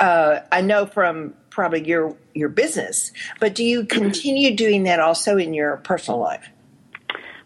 [0.00, 3.12] Uh, I know from probably your your business.
[3.40, 6.48] But do you continue doing that also in your personal life?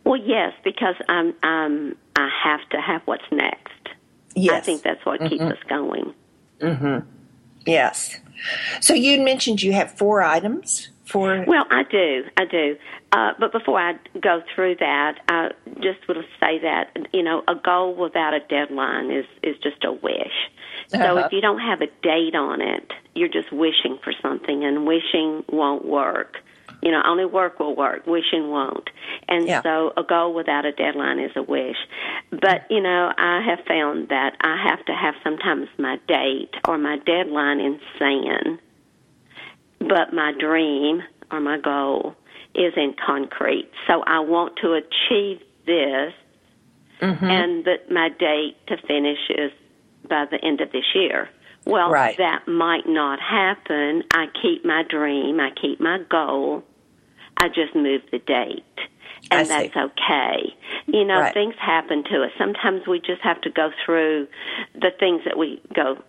[0.04, 3.68] Well, yes, because I'm, I'm I have to have what's next.
[4.34, 4.54] Yes.
[4.54, 5.28] I think that's what mm-hmm.
[5.28, 6.14] keeps us going.
[6.60, 7.04] Mhm.
[7.66, 8.18] Yes.
[8.80, 12.24] So you mentioned you have four items for Well, I do.
[12.36, 12.76] I do.
[13.12, 17.42] Uh, but before I go through that, I just want to say that you know
[17.48, 20.50] a goal without a deadline is is just a wish.
[20.88, 21.26] So uh-huh.
[21.26, 25.44] if you don't have a date on it, you're just wishing for something, and wishing
[25.48, 26.38] won't work.
[26.82, 28.88] You know, only work will work, wishing won't.
[29.28, 29.62] And yeah.
[29.62, 31.76] so a goal without a deadline is a wish.
[32.30, 36.78] But, you know, I have found that I have to have sometimes my date or
[36.78, 38.60] my deadline in sand,
[39.78, 42.14] but my dream or my goal
[42.54, 43.70] is in concrete.
[43.86, 46.12] So I want to achieve this,
[47.00, 47.24] mm-hmm.
[47.24, 49.52] and that my date to finish is
[50.08, 51.28] by the end of this year.
[51.64, 52.16] Well, right.
[52.16, 54.02] that might not happen.
[54.12, 56.64] I keep my dream, I keep my goal.
[57.36, 58.64] I just move the date.
[59.30, 60.54] And that's okay.
[60.86, 61.34] You know, right.
[61.34, 62.30] things happen to us.
[62.38, 64.26] Sometimes we just have to go through
[64.74, 66.02] the things that we go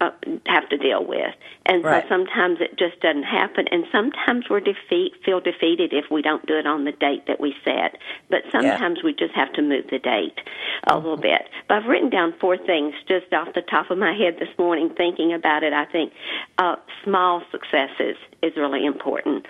[0.00, 0.10] uh,
[0.46, 1.34] have to deal with.
[1.66, 2.02] And right.
[2.02, 3.66] so sometimes it just doesn't happen.
[3.70, 7.40] And sometimes we're defeat feel defeated if we don't do it on the date that
[7.40, 7.96] we set.
[8.28, 9.04] But sometimes yeah.
[9.04, 10.38] we just have to move the date
[10.84, 10.96] a mm-hmm.
[10.96, 11.42] little bit.
[11.68, 14.90] But I've written down four things just off the top of my head this morning,
[14.96, 15.72] thinking about it.
[15.72, 16.12] I think
[16.58, 19.46] uh, small successes is really important.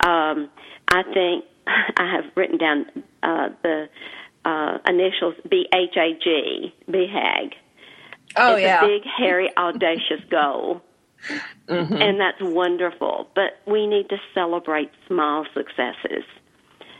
[0.00, 0.48] Um,
[0.88, 2.86] I think I have written down
[3.22, 3.88] uh, the
[4.44, 7.54] uh, initials BHAG, BHAG
[8.36, 10.82] Oh it's yeah, a big, hairy, audacious goal.
[11.68, 11.94] Mm-hmm.
[11.94, 13.28] And that's wonderful.
[13.34, 16.24] But we need to celebrate small successes.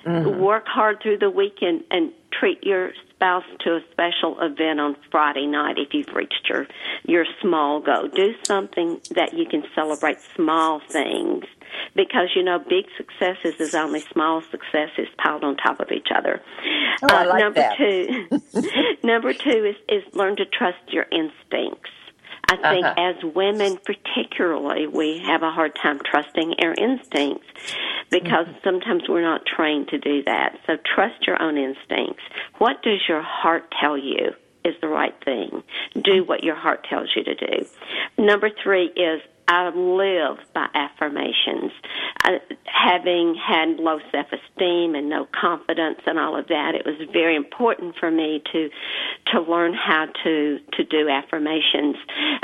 [0.05, 0.41] Mm-hmm.
[0.41, 5.47] Work hard through the weekend and treat your spouse to a special event on Friday
[5.47, 6.67] night if you've reached your
[7.05, 8.09] your small goal.
[8.09, 11.45] Do something that you can celebrate small things
[11.95, 16.41] because you know big successes is only small successes piled on top of each other.
[17.03, 17.77] Oh, like number that.
[17.77, 18.29] two,
[19.07, 21.91] number two is is learn to trust your instincts.
[22.51, 22.95] I think Uh-huh.
[23.15, 27.47] as women, particularly, we have a hard time trusting our instincts
[28.11, 28.65] because Mm-hmm.
[28.65, 30.59] sometimes we're not trained to do that.
[30.67, 32.23] So trust your own instincts.
[32.57, 34.33] What does your heart tell you
[34.65, 35.63] is the right thing?
[36.03, 37.67] Do what your heart tells you to do.
[38.17, 41.73] Number three is I live by affirmations.
[42.67, 47.97] Having had low self-esteem and no confidence and all of that, it was very important
[47.99, 48.69] for me to
[49.33, 51.97] to learn how to to do affirmations,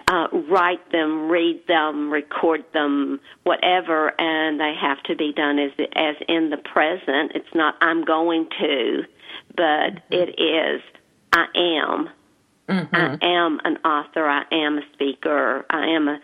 [0.08, 5.72] uh, write them, read them, record them, whatever, and they have to be done as
[5.94, 7.32] as in the present.
[7.34, 9.02] It's not I'm going to,
[9.54, 10.80] but it is
[11.34, 12.08] I am.
[12.68, 14.26] I am an author.
[14.26, 15.66] I am a speaker.
[15.68, 16.18] I am a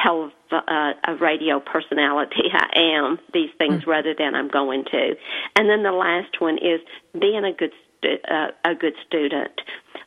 [0.00, 2.50] tele, uh, a radio personality.
[2.52, 5.14] I am these things rather than I'm going to.
[5.56, 6.80] And then the last one is
[7.18, 7.72] being a good
[8.02, 9.52] stu- uh, a good student.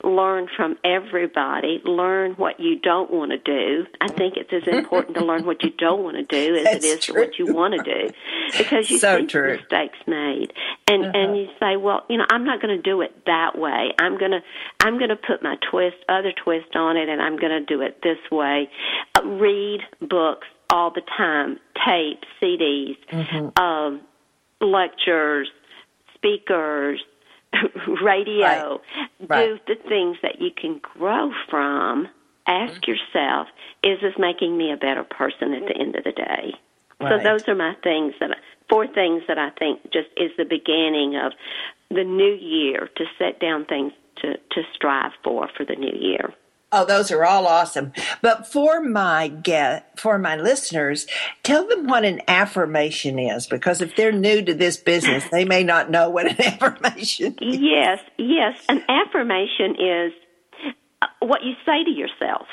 [0.03, 1.81] Learn from everybody.
[1.83, 3.85] Learn what you don't want to do.
[4.01, 6.85] I think it's as important to learn what you don't want to do as That's
[6.85, 7.21] it is true.
[7.21, 8.13] what you want to do,
[8.57, 9.57] because you So see true.
[9.57, 10.53] mistakes made,
[10.87, 13.91] and and you say, well, you know, I'm not going to do it that way.
[13.97, 14.41] I'm gonna
[14.81, 18.01] I'm gonna put my twist, other twist on it, and I'm going to do it
[18.03, 18.69] this way.
[19.17, 23.63] Uh, read books all the time, tapes, CDs, Mm-hmm.
[23.63, 24.01] um,
[24.61, 25.47] lectures,
[26.15, 27.01] speakers,
[28.03, 28.81] radio.
[29.27, 29.49] Right.
[29.49, 32.07] Do the things that you can grow from.
[32.47, 32.91] Ask Mm-hmm.
[32.91, 33.47] yourself,
[33.83, 36.53] is this making me a better person at the end of the day?
[37.01, 38.35] So those are my things that I,
[38.69, 41.33] four things that I think just is the beginning of
[41.89, 46.33] the new year to set down things to to strive for for the new year.
[46.75, 47.93] Oh, those are all awesome.
[48.21, 51.07] But for my get for my listeners,
[51.41, 55.63] tell them what an affirmation is because if they're new to this business, they may
[55.63, 57.57] not know what an affirmation is.
[57.59, 58.59] Yes, yes.
[58.67, 60.13] An affirmation is
[61.01, 62.47] uh, what you say to yourself.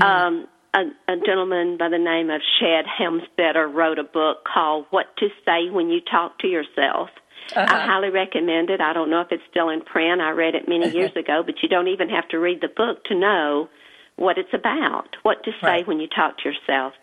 [0.00, 5.16] Um, a, a gentleman by the name of Shad Helmstetter wrote a book called What
[5.18, 7.10] to Say When You Talk to Yourself.
[7.54, 8.80] I highly recommend it.
[8.80, 10.20] I don't know if it's still in print.
[10.20, 13.04] I read it many years ago, but you don't even have to read the book
[13.04, 13.68] to know
[14.16, 15.86] what it's about, what to say Right.
[15.86, 16.94] when you talk to yourself.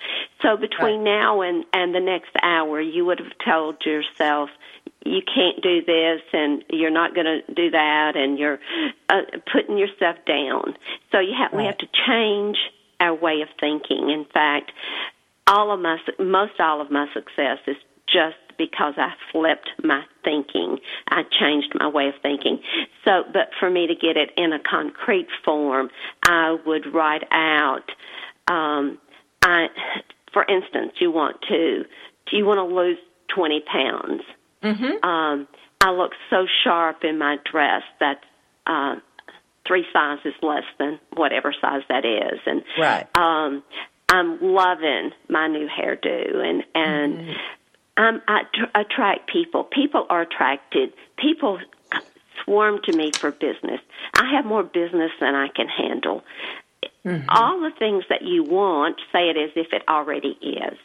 [0.41, 4.49] So between now and, and the next hour, you would have told yourself,
[5.03, 8.59] you can't do this and you're not going to do that and you're
[9.09, 9.21] uh,
[9.51, 10.75] putting yourself down.
[11.11, 12.57] So you have, we have to change
[12.99, 14.09] our way of thinking.
[14.09, 14.71] In fact,
[15.47, 17.77] all of my, most all of my success is
[18.07, 20.77] just because I flipped my thinking.
[21.09, 22.59] I changed my way of thinking.
[23.03, 25.89] So, but for me to get it in a concrete form,
[26.23, 27.89] I would write out,
[28.47, 28.99] um,
[29.41, 29.65] I,
[30.31, 31.85] for instance, you want to,
[32.29, 32.99] do you want to lose
[33.35, 34.21] 20 pounds?
[34.61, 35.09] Mm-hmm.
[35.09, 35.47] Um,
[35.81, 38.19] I look so sharp in my dress that,
[38.67, 38.97] uh,
[39.67, 42.39] three sizes less than whatever size that is.
[42.45, 43.07] And, Right.
[43.17, 43.63] um,
[44.07, 47.35] I'm loving my new hairdo and, and,
[47.97, 49.63] um, I tr- attract people.
[49.63, 50.93] People are attracted.
[51.17, 51.59] People
[52.43, 53.79] swarm to me for business.
[54.15, 56.23] I have more business than I can handle.
[57.05, 57.29] Mm-hmm.
[57.29, 60.77] All the things that you want, say it as if it already is.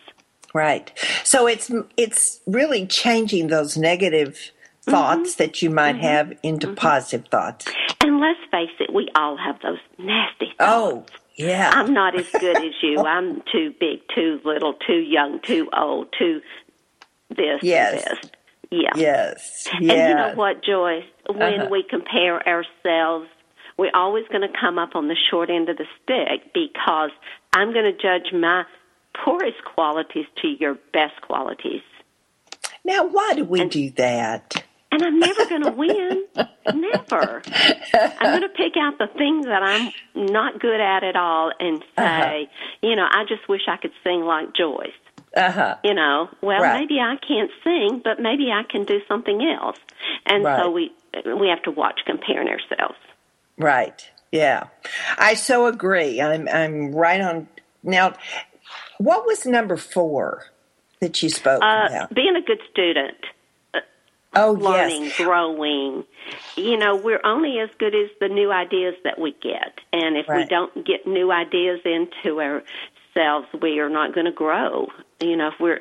[0.55, 0.91] Right.
[1.25, 4.91] So it's it's really changing those negative mm-hmm.
[4.91, 6.05] thoughts that you might mm-hmm.
[6.05, 7.67] have into positive thoughts.
[8.01, 10.61] And let's face it, we all have those nasty thoughts.
[10.61, 11.05] Oh,
[11.37, 11.71] yeah.
[11.75, 13.01] I'm not as good as you.
[13.07, 16.41] I'm too big, too little, too young, too old, too
[17.37, 18.05] this, Yes.
[18.05, 18.31] this.
[18.71, 18.91] Yeah.
[18.97, 19.69] yes.
[19.75, 21.05] And you know what, Joyce?
[21.29, 21.69] When Uh-huh.
[21.71, 23.29] we compare ourselves,
[23.79, 27.11] we're always going to come up on the short end of the stick because
[27.53, 28.65] I'm going to judge my
[29.25, 31.83] poorest qualities to your best qualities.
[32.85, 34.65] Now, why do we do that?
[34.93, 36.25] And I'm never going to win.
[36.75, 37.43] never.
[37.95, 41.85] I'm going to pick out the things that I'm not good at at all and
[41.99, 42.49] say,
[42.83, 44.91] you know, I just wish I could sing like Joyce.
[45.37, 45.77] Uh huh.
[45.85, 46.81] You know, well, Right.
[46.81, 49.77] maybe I can't sing, but maybe I can do something else.
[50.25, 50.93] And so we
[51.25, 52.99] we have to watch comparing ourselves.
[53.59, 54.09] Right.
[54.33, 54.65] Yeah.
[55.19, 56.21] I so agree.
[56.21, 57.49] I'm I'm right on.
[57.83, 58.15] Now,
[58.99, 60.45] what was number four
[61.01, 62.15] that you spoke Uh, about?
[62.15, 63.17] being a good student,
[64.35, 65.17] Oh, learning, yes.
[65.19, 66.05] growing.
[66.57, 69.81] You know, we're only as good as the new ideas that we get.
[69.93, 74.89] And if we don't get new ideas into ourselves, we are not going to grow.
[75.21, 75.81] You know, if we're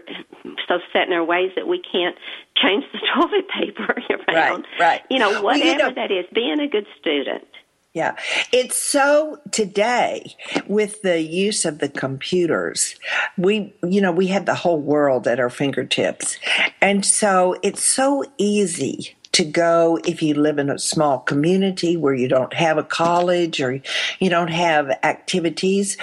[0.67, 2.15] so set in our ways that we can't
[2.55, 3.95] change the toilet paper
[4.29, 5.01] around, right, right.
[5.09, 7.45] you know, whatever well, you know, that is, being a good student.
[7.93, 8.17] Yeah.
[8.51, 10.35] It's so today
[10.67, 12.95] with the use of the computers,
[13.37, 16.37] we, you know, we have the whole world at our fingertips.
[16.81, 22.13] And so it's so easy to go if you live in a small community where
[22.13, 23.81] you don't have a college or
[24.19, 25.97] you don't have activities.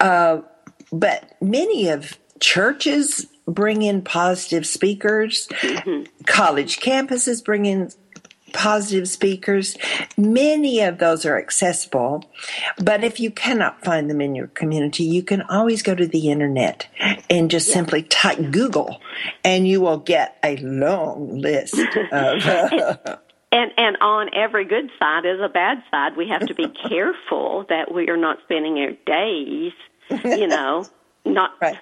[0.00, 0.42] Uh,
[0.92, 6.04] but many of churches bring in positive speakers, mm-hmm.
[6.26, 7.90] college campuses bring in
[8.52, 9.76] positive speakers.
[10.16, 12.24] Many of those are accessible,
[12.78, 16.30] but if you cannot find them in your community, you can always go to the
[16.30, 16.86] internet
[17.30, 17.74] and just yeah.
[17.74, 19.00] simply type Google,
[19.44, 21.78] and you will get a long list
[22.12, 22.42] of.
[23.52, 26.16] and and on every good side is a bad side.
[26.16, 29.72] We have to be careful that we are not spending our days,
[30.24, 30.86] you know,
[31.24, 31.78] not right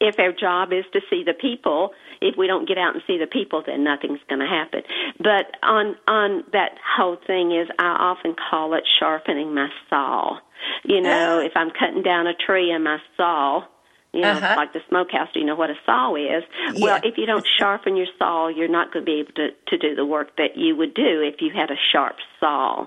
[0.00, 1.90] if our job is to see the people,
[2.20, 4.82] if we don't get out and see the people, then nothing's going to happen.
[5.18, 10.38] But on on that whole thing is, I often call it sharpening my saw.
[10.84, 13.64] You know, if I'm cutting down a tree and my saw,
[14.12, 14.54] you know, uh-huh.
[14.56, 15.28] like the smokehouse.
[15.32, 16.42] Do you know what a saw is?
[16.72, 16.84] Yeah.
[16.84, 19.78] Well, if you don't sharpen your saw, you're not going to be able to to
[19.78, 22.86] do the work that you would do if you had a sharp saw.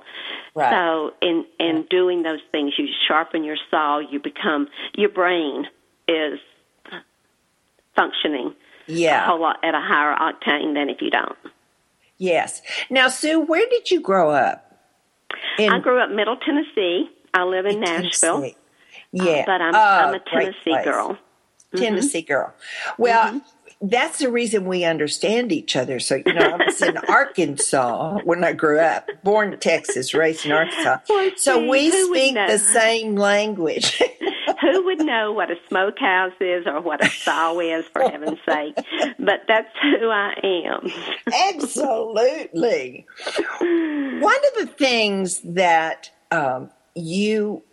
[0.53, 0.71] Right.
[0.71, 3.99] So, in in doing those things, you sharpen your saw.
[3.99, 5.65] You become your brain
[6.07, 6.39] is
[7.95, 8.53] functioning
[8.87, 9.23] yeah.
[9.23, 11.37] a whole lot at a higher octane than if you don't.
[12.17, 12.61] Yes.
[12.89, 14.77] Now, Sue, where did you grow up?
[15.57, 17.09] In, I grew up Middle Tennessee.
[17.33, 18.41] I live in, in Nashville.
[18.41, 18.57] Tennessee.
[19.11, 21.09] Yeah, uh, but I'm, I'm a Tennessee girl.
[21.13, 21.77] Mm-hmm.
[21.77, 22.53] Tennessee girl.
[22.97, 23.37] Well, mm-hmm
[23.83, 25.99] that's the reason we understand each other.
[25.99, 30.45] So, you know, I was in Arkansas when I grew up, born in Texas, raised
[30.45, 30.99] in Arkansas.
[31.35, 34.01] So we speak the same language.
[34.63, 38.75] who would know what a smokehouse is or what a saw is, for heaven's sake?
[39.19, 40.89] But that's who I am.
[41.51, 43.05] Absolutely.
[43.59, 47.63] One of the things that um, you,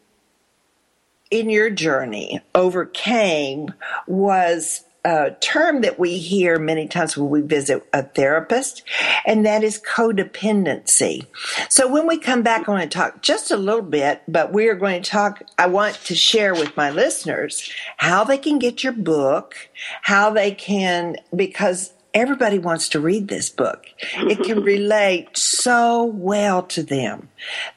[1.30, 3.72] in your journey, overcame
[4.06, 8.82] was a term that we hear many times when we visit a therapist,
[9.26, 11.26] and that is codependency.
[11.68, 14.68] So when we come back, I want to talk just a little bit, but we
[14.68, 15.42] are going to talk.
[15.58, 19.54] I want to share with my listeners how they can get your book,
[20.02, 23.86] how they can, because everybody wants to read this book.
[24.16, 27.28] It can relate so well to them.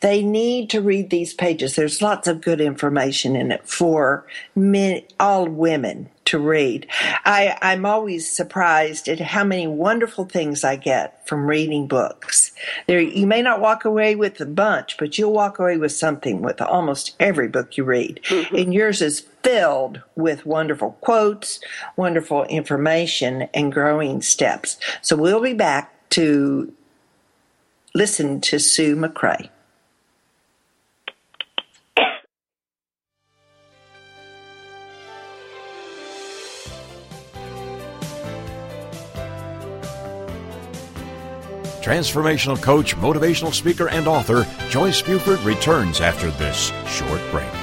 [0.02, 1.76] They need to read these pages.
[1.76, 4.26] There's lots of good information in it for
[4.56, 6.88] men, all women to read.
[7.26, 12.52] I, I'm always surprised at how many wonderful things I get from reading books.
[12.88, 16.42] There, you may not walk away with a bunch, but you'll walk away with something
[16.42, 18.22] with almost every book you read.
[18.24, 18.56] Mm-hmm.
[18.56, 21.60] And yours is filled with wonderful quotes,
[21.96, 24.78] wonderful information, and growing steps.
[25.02, 26.74] So we'll be back to
[27.94, 29.50] listen to Sue McGray.
[41.84, 47.63] Transformational coach, motivational speaker, and author Joyce Buford returns after this short break.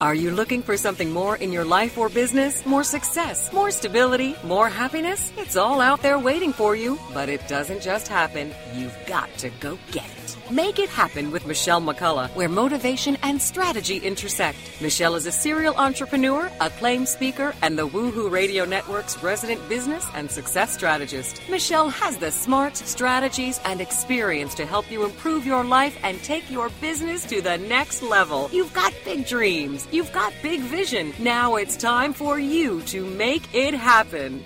[0.00, 2.64] Are you looking for something more in your life or business?
[2.64, 5.32] More success, more stability, more happiness?
[5.36, 8.54] It's all out there waiting for you, but it doesn't just happen.
[8.74, 10.36] You've got to go get it.
[10.52, 14.56] Make it happen with Michelle McCullough, where motivation and strategy intersect.
[14.80, 20.30] Michelle is a serial entrepreneur, acclaimed speaker, and the Woohoo Radio Network's resident business and
[20.30, 21.42] success strategist.
[21.50, 26.48] Michelle has the smarts, strategies, and experience to help you improve your life and take
[26.50, 28.48] your business to the next level.
[28.52, 29.87] You've got big dreams.
[29.90, 31.14] You've got big vision.
[31.18, 34.44] Now it's time for you to make it happen.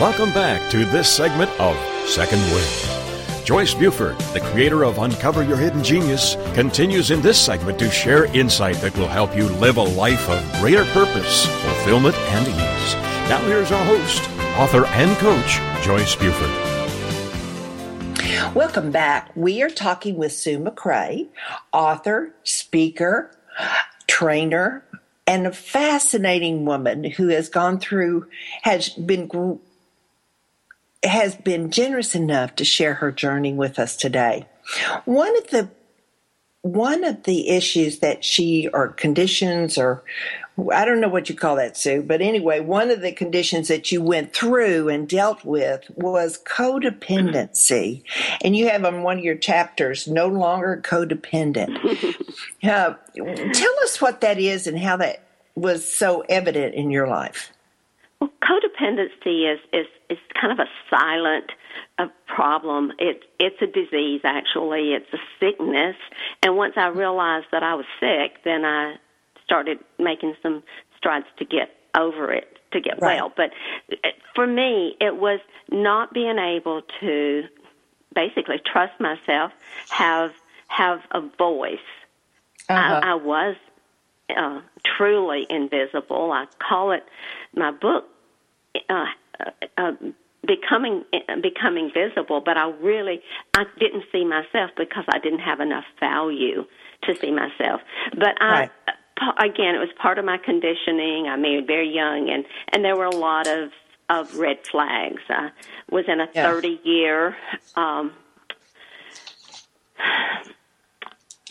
[0.00, 1.76] Welcome back to this segment of
[2.08, 3.46] Second Wind.
[3.46, 8.24] Joyce Buford, the creator of Uncover Your Hidden Genius, continues in this segment to share
[8.36, 12.94] insight that will help you live a life of greater purpose, fulfillment, and ease.
[13.30, 16.50] Now, here's our host, author and coach, Joyce Buford.
[18.52, 19.30] Welcome back.
[19.36, 21.28] We are talking with Sue McGray,
[21.72, 23.30] author, speaker,
[24.08, 24.82] trainer,
[25.26, 28.26] and a fascinating woman who has gone through,
[28.62, 29.30] has been
[31.04, 34.46] has been generous enough to share her journey with us today.
[35.04, 35.70] One of the
[36.62, 40.02] one of the issues that she or conditions or
[40.72, 43.92] I don't know what you call that, Sue, but anyway, one of the conditions that
[43.92, 48.02] you went through and dealt with was codependency.
[48.42, 51.76] And you have on one of your chapters, no longer codependent.
[52.64, 52.94] uh,
[53.52, 55.22] tell us what that is and how that
[55.54, 57.52] was so evident in your life.
[58.20, 61.52] Well, codependency is, is, is kind of a silent
[61.98, 62.92] a problem.
[62.98, 64.92] It, it's a disease, actually.
[64.92, 65.96] It's a sickness.
[66.42, 68.96] And once I realized that I was sick, then I
[69.48, 70.62] started making some
[70.96, 73.18] strides to get over it, to get right.
[73.18, 73.32] well.
[73.34, 73.50] But
[73.92, 75.40] uh, for me, it was
[75.70, 77.44] not being able to
[78.14, 79.52] basically trust myself,
[79.88, 80.32] have
[80.68, 81.78] have a voice.
[82.68, 83.00] Uh-huh.
[83.02, 83.56] I, I was
[84.36, 86.30] uh, truly invisible.
[86.32, 87.04] I call it
[87.54, 88.04] my book.
[88.90, 89.06] Uh,
[89.40, 89.92] uh, uh
[90.46, 91.04] becoming
[91.42, 93.20] becoming visible but i really
[93.54, 96.64] i didn't see myself because i didn't have enough value
[97.02, 97.80] to see myself
[98.16, 98.70] but i right
[99.38, 101.26] again, it was part of my conditioning.
[101.28, 103.70] I married very young, and and there were a lot of
[104.08, 105.22] of red flags.
[105.28, 105.50] I
[105.90, 106.50] was in a yeah.
[106.50, 107.36] thirty year.
[107.76, 108.12] Um,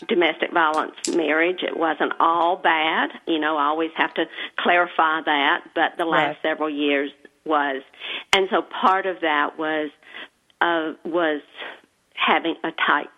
[0.06, 1.62] domestic violence marriage.
[1.62, 3.10] It wasn't all bad.
[3.26, 4.24] You know, I always have to
[4.56, 6.38] clarify that, but the last right.
[6.42, 7.10] several years
[7.44, 7.82] was.
[8.32, 9.90] And so part of that was
[10.60, 11.40] uh was
[12.14, 13.08] having a tight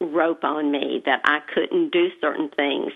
[0.00, 2.92] rope on me that I couldn't do certain things.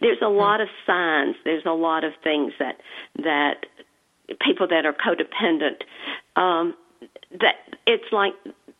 [0.00, 1.36] There's a lot of signs.
[1.44, 2.80] There's a lot of things that
[3.22, 3.66] that
[4.40, 5.82] people that are codependent
[6.36, 6.74] um,
[7.40, 8.34] that it's like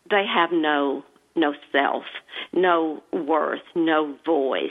[0.09, 1.03] they have no
[1.33, 2.03] no self,
[2.51, 4.69] no worth, no voice.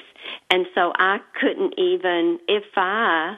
[0.50, 3.36] And so I couldn't even if I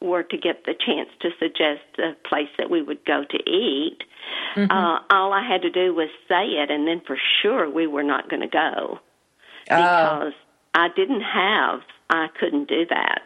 [0.00, 3.98] were to get the chance to suggest a place that we would go to eat,
[4.54, 4.70] mm-hmm.
[4.70, 8.02] uh, all I had to do was say it, and then for sure we were
[8.02, 8.98] not going to go oh.
[9.68, 10.40] because oh.
[10.74, 11.80] I didn't have,
[12.10, 13.22] I couldn't do that,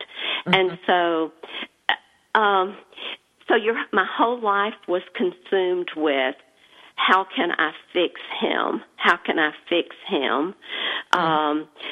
[0.47, 0.55] mm-hmm.
[0.55, 1.33] and so,
[2.41, 2.77] um,
[3.49, 6.37] so your my whole life was consumed with
[6.95, 8.83] how can I fix him?
[8.97, 10.55] How can I fix him?
[11.13, 11.19] Mm-hmm.
[11.19, 11.83] Um, uh,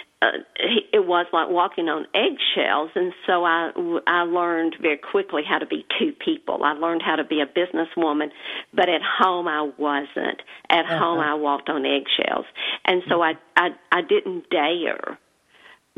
[0.93, 3.71] it was like walking on eggshells, and so I
[4.07, 6.63] I learned very quickly how to be two people.
[6.65, 8.31] I learned how to be a businesswoman,
[8.73, 10.43] but at home I wasn't.
[10.71, 10.99] At uh-huh.
[10.99, 12.47] home I walked on eggshells,
[12.85, 15.19] and so I I I didn't dare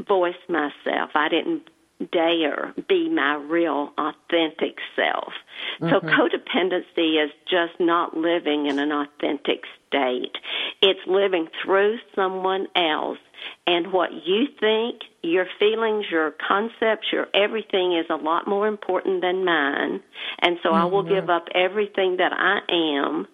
[0.06, 1.10] voice myself.
[1.14, 1.68] I didn't
[2.12, 5.32] dare be my real authentic self.
[5.80, 5.90] Mm-hmm.
[5.90, 10.36] So codependency is just not living in an authentic state.
[10.80, 13.18] It's living through someone else
[13.66, 19.20] and what you think, your feelings, your concepts, your everything is a lot more important
[19.20, 20.00] than mine.
[20.40, 20.82] And so mm-hmm.
[20.82, 21.30] I will give mm-hmm.
[21.30, 23.28] up everything that I am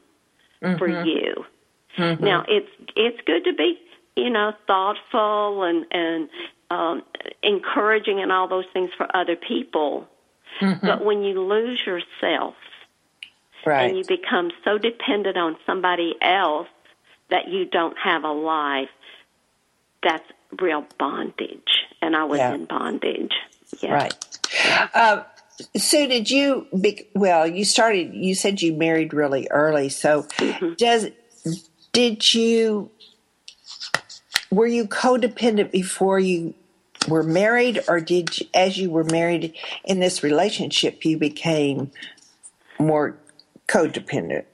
[0.63, 0.79] mm-hmm.
[0.79, 1.45] for you.
[1.99, 2.25] Mm-hmm.
[2.25, 3.79] Now it's it's good to be,
[4.17, 6.29] you know, thoughtful and and
[6.71, 7.03] um,
[7.43, 10.09] encouraging and all those things for other people.
[10.61, 10.87] Mm-hmm.
[10.87, 12.55] But when you lose yourself
[13.65, 13.85] right.
[13.85, 16.69] and you become so dependent on somebody else
[17.31, 18.89] that you don't have a life,
[20.03, 20.25] that's
[20.61, 21.85] real bondage.
[22.03, 22.55] And I was yeah.
[22.55, 23.33] in bondage.
[23.81, 23.95] Yeah.
[23.95, 24.39] Right.
[24.95, 25.25] Uh,
[25.77, 26.67] so did you?
[26.79, 28.15] Be, well, you started.
[28.15, 29.89] You said you married really early.
[29.89, 30.75] So mm-hmm.
[30.75, 31.09] does
[31.93, 32.91] did you?
[34.51, 36.55] Were you codependent before you
[37.09, 41.91] were married, or did you, as you were married in this relationship, you became
[42.79, 43.19] more
[43.67, 44.45] codependent?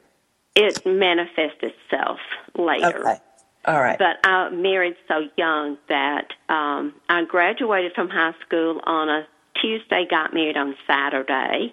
[0.55, 2.19] It manifests itself
[2.57, 3.01] later.
[3.01, 3.21] Okay.
[3.65, 3.99] All right.
[3.99, 9.27] But I married so young that um, I graduated from high school on a
[9.61, 11.73] Tuesday, got married on Saturday.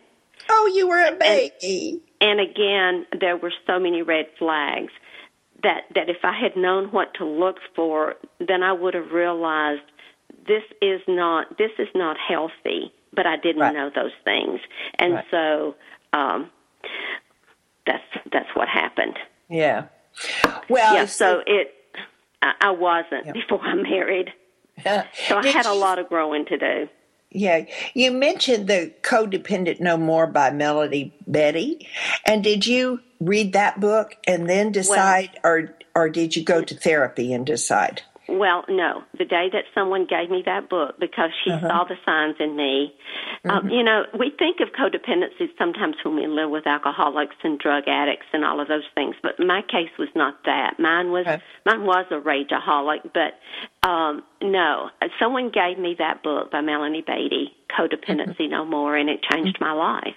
[0.50, 2.02] Oh, you were a baby.
[2.22, 4.92] And, and again, there were so many red flags
[5.64, 9.82] that that if I had known what to look for, then I would have realized
[10.48, 12.94] this is not this is not healthy.
[13.12, 13.74] But I didn't right.
[13.74, 14.60] know those things,
[15.00, 15.26] and right.
[15.32, 15.76] so
[16.14, 16.52] um,
[17.86, 19.18] that's that's what happened.
[19.50, 19.86] Yeah.
[20.70, 21.06] Well, yeah.
[21.06, 21.74] So it
[22.42, 23.34] I, wasn't yep.
[23.34, 24.30] before I married.
[24.84, 26.90] so I had a lot of growing to do.
[27.32, 27.66] Yeah.
[27.94, 31.88] You mentioned the Codependent No More by Melody Beattie.
[32.26, 36.62] And did you read that book and then decide, well, or, or did you go
[36.62, 38.02] to therapy and decide?
[38.38, 39.04] Well, no.
[39.18, 41.68] The day that someone gave me that book, because she uh-huh.
[41.68, 42.94] saw the signs in me,
[43.46, 43.68] um, mm-hmm.
[43.68, 47.86] um, you know, we think of codependency sometimes when we live with alcoholics and drug
[47.88, 50.80] addicts and all of those things, but my case was not that.
[50.80, 51.42] Mine was okay.
[51.66, 54.90] mine was a rageaholic, but um, no.
[55.20, 58.52] Someone gave me that book by Melanie Beattie, Codependency mm-hmm.
[58.52, 59.64] No More, and it changed mm-hmm.
[59.64, 60.16] my life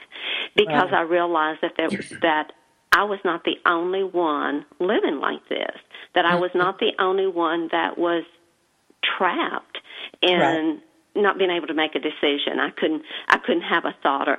[0.55, 2.53] because I realized that there was that
[2.93, 5.77] I was not the only one living like this
[6.15, 8.25] that I was not the only one that was
[9.17, 9.79] trapped
[10.21, 10.81] in right.
[11.17, 12.61] not being able to make a decision.
[12.61, 14.39] I couldn't I couldn't have a thought or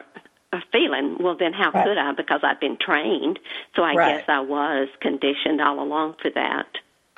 [0.51, 1.18] a feeling.
[1.20, 1.86] Well, then how right.
[1.86, 2.12] could I?
[2.14, 3.39] Because I've been trained,
[3.76, 4.18] so I right.
[4.18, 6.68] guess I was conditioned all along for that.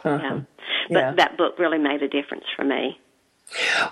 [0.03, 0.17] Uh-huh.
[0.21, 0.41] Yeah.
[0.89, 1.11] But yeah.
[1.13, 2.99] that book really made a difference for me.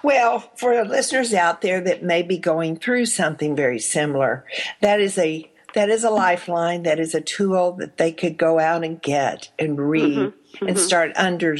[0.01, 4.45] Well, for the listeners out there that may be going through something very similar,
[4.81, 6.83] that is a that is a lifeline.
[6.83, 10.65] That is a tool that they could go out and get and read mm-hmm.
[10.65, 10.85] and mm-hmm.
[10.85, 11.55] start under,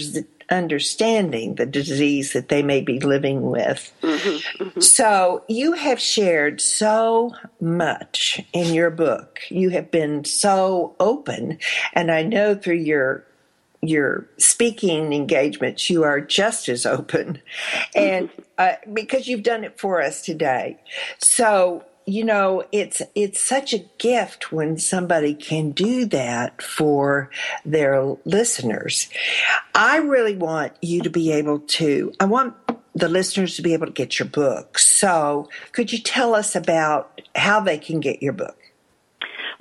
[0.49, 3.91] understanding the disease that they may be living with.
[4.01, 4.64] Mm-hmm.
[4.64, 4.80] mm-hmm.
[4.80, 9.39] So, you have shared so much in your book.
[9.49, 11.59] You have been so open,
[11.93, 13.26] and I know through your
[13.82, 17.41] your speaking engagements, you are just as open,
[17.95, 18.41] and mm-hmm.
[18.57, 20.80] uh, because you've done it for us today.
[21.18, 27.32] So, you know it's it's such a gift when somebody can do that for
[27.66, 29.10] their listeners.
[29.74, 32.54] I really want you to be able to i want
[32.95, 34.78] the listeners to be able to get your book.
[34.78, 38.60] So could you tell us about how they can get your book?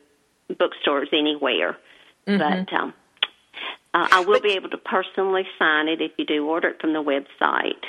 [0.57, 1.77] bookstores anywhere.
[2.27, 2.37] Mm-hmm.
[2.39, 2.93] But um,
[3.93, 6.81] uh, I will but, be able to personally sign it if you do order it
[6.81, 7.83] from the website.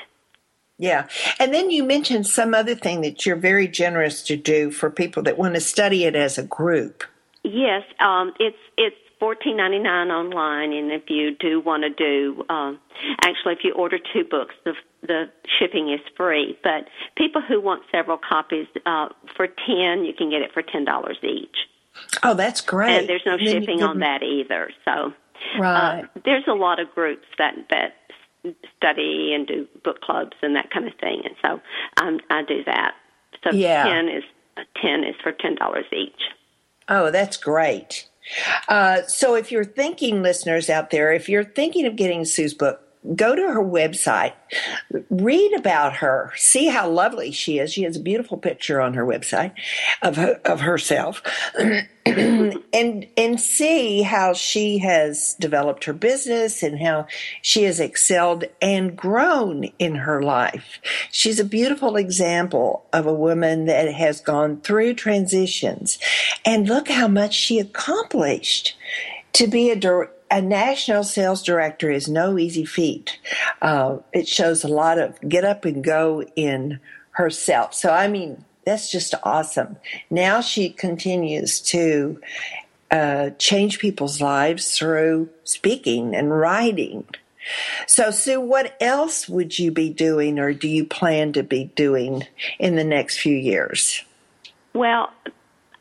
[0.76, 1.06] Yeah.
[1.38, 5.22] And then you mentioned some other thing that you're very generous to do for people
[5.22, 7.04] that want to study it as a group.
[7.44, 12.44] Yes, um, it's it's fourteen ninety nine online, and if you do want to do,
[12.50, 12.78] um,
[13.22, 15.24] actually, if you order two books, the the
[15.58, 16.58] shipping is free.
[16.62, 20.84] But people who want several copies uh, for ten, you can get it for ten
[20.84, 21.56] dollars each.
[22.22, 22.98] Oh, that's great!
[22.98, 24.70] And there's no shipping on that either.
[24.84, 27.94] So, uh, right, uh, there's a lot of groups that that
[28.76, 32.62] study and do book clubs and that kind of thing, and so um, I do
[32.66, 32.92] that.
[33.42, 33.84] So yeah.
[33.84, 34.24] ten is
[34.82, 36.20] ten is for ten dollars each.
[36.90, 38.06] Oh, that's great.
[38.68, 42.80] Uh, so if you're thinking, listeners out there, if you're thinking of getting Sue's book,
[43.14, 44.32] go to her website,
[45.10, 47.72] read about her, see how lovely she is.
[47.72, 49.52] She has a beautiful picture on her website
[50.00, 51.22] of her, of herself,
[52.06, 57.06] and and see how she has developed her business and how
[57.42, 60.80] she has excelled and grown in her life.
[61.10, 65.98] She's a beautiful example of a woman that has gone through transitions,
[66.44, 68.76] and look how much she accomplished
[69.34, 69.76] to be a
[70.30, 73.18] a national sales director is no easy feat.
[73.62, 76.80] Uh, it shows a lot of get up and go in
[77.12, 77.74] herself.
[77.74, 79.76] So, I mean, that's just awesome.
[80.10, 82.20] Now she continues to
[82.90, 87.06] uh, change people's lives through speaking and writing.
[87.86, 92.26] So, Sue, what else would you be doing or do you plan to be doing
[92.58, 94.02] in the next few years?
[94.72, 95.12] Well,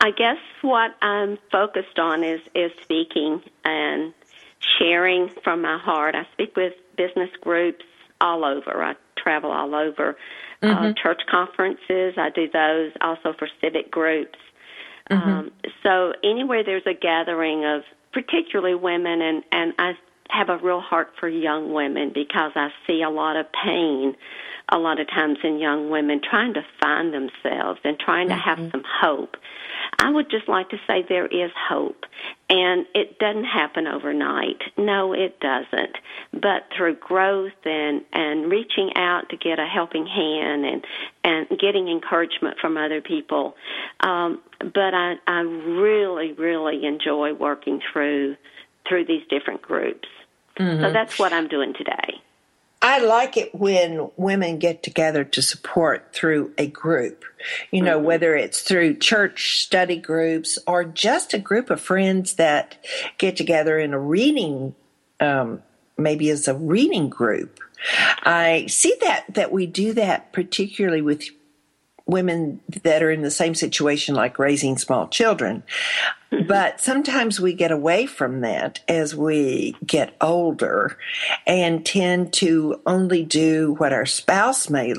[0.02, 4.14] I guess what I'm focused on is, is speaking and
[4.80, 6.16] sharing from my heart.
[6.16, 7.86] I speak with business groups
[8.22, 8.84] all over.
[8.84, 10.18] I travel all over.
[10.62, 10.86] Uh, mm-hmm.
[10.86, 14.40] Uh, church conferences, I do those also for civic groups.
[15.10, 15.30] Mm-hmm.
[15.30, 15.52] Um,
[15.84, 17.84] so anywhere there's a gathering of
[18.14, 19.94] particularly women, and, and I
[20.30, 24.16] have a real heart for young women because I see a lot of pain
[24.70, 28.58] a lot of times in young women trying to find themselves and trying to have
[28.58, 28.72] mm-hmm.
[28.72, 29.36] some hope.
[30.00, 32.06] I would just like to say there is hope.
[32.50, 34.62] And it doesn't happen overnight.
[34.78, 35.98] No, it doesn't.
[36.34, 40.86] But through growth and, and reaching out to get a helping hand and,
[41.24, 43.56] and getting encouragement from other people.
[44.00, 48.36] Um, but I, I really, really enjoy working through
[48.88, 50.10] through these different groups.
[50.60, 50.84] Mm-hmm.
[50.84, 52.22] So that's what I'm doing today.
[52.84, 57.24] I like it when women get together to support through a group.
[57.72, 58.06] You know, mm-hmm.
[58.06, 62.78] whether it's through church study groups or just a group of friends that
[63.18, 64.76] get together in a reading,
[65.22, 65.64] um,
[65.98, 67.62] maybe as a reading group.
[68.24, 71.24] I see that that we do that particularly with
[72.06, 75.64] women that are in the same situation like raising small children.
[76.32, 76.48] Mm-hmm.
[76.48, 80.98] But sometimes we get away from that as we get older
[81.48, 84.94] and tend to only do what our spouse may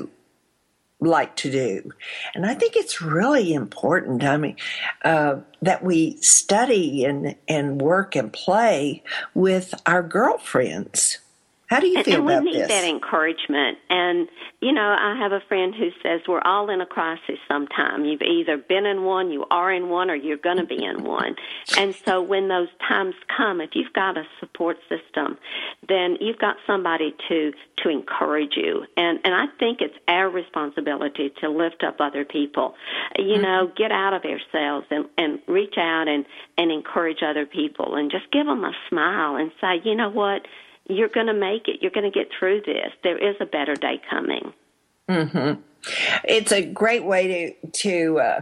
[0.99, 1.91] like to do.
[2.33, 4.23] And I think it's really important.
[4.23, 4.55] I mean,
[5.03, 9.03] uh, that we study and, and work and play
[9.33, 11.19] with our girlfriends.
[11.67, 12.67] How do you feel and, and we need this?
[12.67, 13.79] that encouragement.
[13.89, 14.27] And
[14.61, 18.05] you know, I have a friend who says we're all in a crisis sometime.
[18.05, 21.03] You've either been in one, you are in one, or you're going to be in
[21.03, 21.35] one.
[21.77, 25.37] And so when those times come, if you've got a support system,
[25.87, 27.51] then you've got somebody to
[27.83, 28.85] to encourage you.
[28.95, 32.75] And and I think it's our responsibility to lift up other people.
[33.17, 33.41] You mm-hmm.
[33.41, 36.25] know, get out of ourselves and and reach out and
[36.57, 40.43] and encourage other people and just give them a smile and say, you know what
[40.87, 41.81] you're going to make it.
[41.81, 42.91] You're going to get through this.
[43.03, 44.53] There is a better day coming.
[45.09, 45.61] Mm-hmm.
[46.23, 48.41] It's a great way to to uh,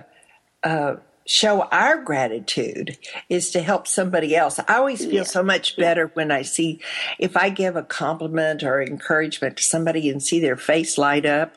[0.63, 2.97] uh, show our gratitude
[3.29, 4.59] is to help somebody else.
[4.59, 5.23] I always feel yeah.
[5.23, 6.81] so much better when I see
[7.19, 11.55] if I give a compliment or encouragement to somebody and see their face light up.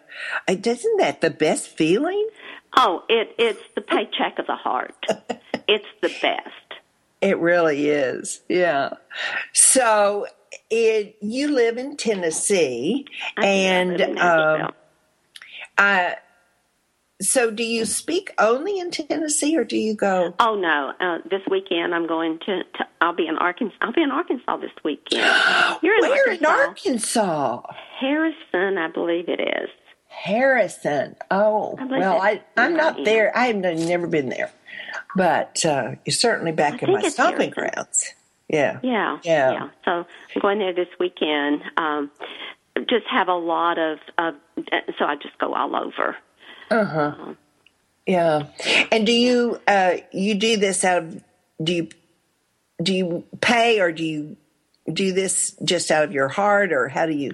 [0.48, 2.28] Isn't that the best feeling?
[2.76, 4.94] Oh, it it's the paycheck of the heart.
[5.68, 6.50] it's the best.
[7.20, 8.40] It really is.
[8.48, 8.94] Yeah.
[9.52, 10.26] So
[10.70, 13.06] it, you live in Tennessee,
[13.36, 14.72] I and in um,
[15.78, 16.16] I,
[17.20, 20.34] so do you speak only in Tennessee, or do you go?
[20.38, 20.92] Oh no!
[21.00, 22.86] Uh, this weekend I'm going to, to.
[23.00, 23.76] I'll be in Arkansas.
[23.80, 25.22] I'll be in Arkansas this weekend.
[25.82, 26.34] You're in Where Arkansas.
[26.34, 27.62] in Arkansas?
[27.98, 29.70] Harrison, I believe it is.
[30.08, 31.16] Harrison.
[31.30, 33.36] Oh, I well, I I'm not there.
[33.36, 34.50] I have never been there,
[35.14, 38.14] but uh, you're certainly back in my stomping grounds.
[38.48, 38.80] Yeah.
[38.82, 39.18] Yeah.
[39.24, 39.52] Yeah.
[39.52, 39.68] Yeah.
[39.84, 39.90] So
[40.34, 41.62] I'm going there this weekend.
[41.76, 42.10] Um,
[42.88, 44.32] just have a lot of, uh,
[44.98, 46.16] so I just go all over.
[46.70, 47.14] Uh-huh.
[47.18, 47.36] Um,
[48.06, 48.46] yeah.
[48.92, 51.24] And do you, uh, you do this out of,
[51.62, 51.88] do you,
[52.82, 54.36] do you pay or do you
[54.92, 57.32] do this just out of your heart or how do you?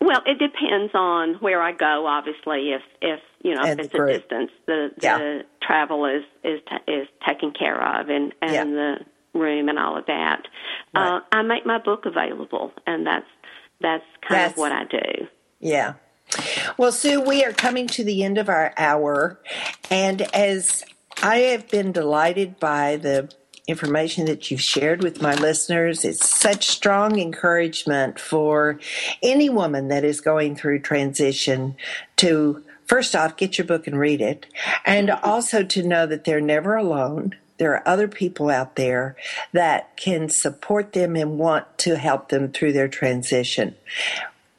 [0.00, 2.06] Well, it depends on where I go.
[2.06, 5.42] Obviously, if if you know if it's a distance, the the yeah.
[5.62, 8.64] travel is is t- is taken care of, and and yeah.
[8.64, 8.96] the
[9.36, 10.46] room and all of that.
[10.94, 11.16] Right.
[11.16, 13.26] Uh, I make my book available, and that's
[13.80, 15.26] that's kind that's, of what I do.
[15.60, 15.94] Yeah.
[16.76, 19.40] Well, Sue, we are coming to the end of our hour,
[19.90, 20.84] and as
[21.22, 23.30] I have been delighted by the
[23.66, 26.04] information that you've shared with my listeners.
[26.04, 28.78] It's such strong encouragement for
[29.22, 31.76] any woman that is going through transition
[32.16, 34.46] to first off get your book and read it
[34.84, 39.16] and also to know that they're never alone there are other people out there
[39.52, 43.74] that can support them and want to help them through their transition.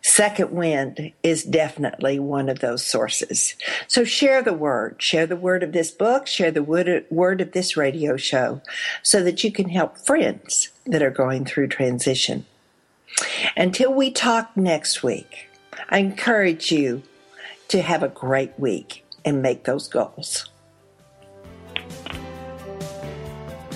[0.01, 3.55] Second Wind is definitely one of those sources.
[3.87, 5.01] So share the word.
[5.01, 8.61] Share the word of this book, share the word of this radio show
[9.03, 12.45] so that you can help friends that are going through transition.
[13.57, 15.49] Until we talk next week,
[15.89, 17.03] I encourage you
[17.67, 20.49] to have a great week and make those goals.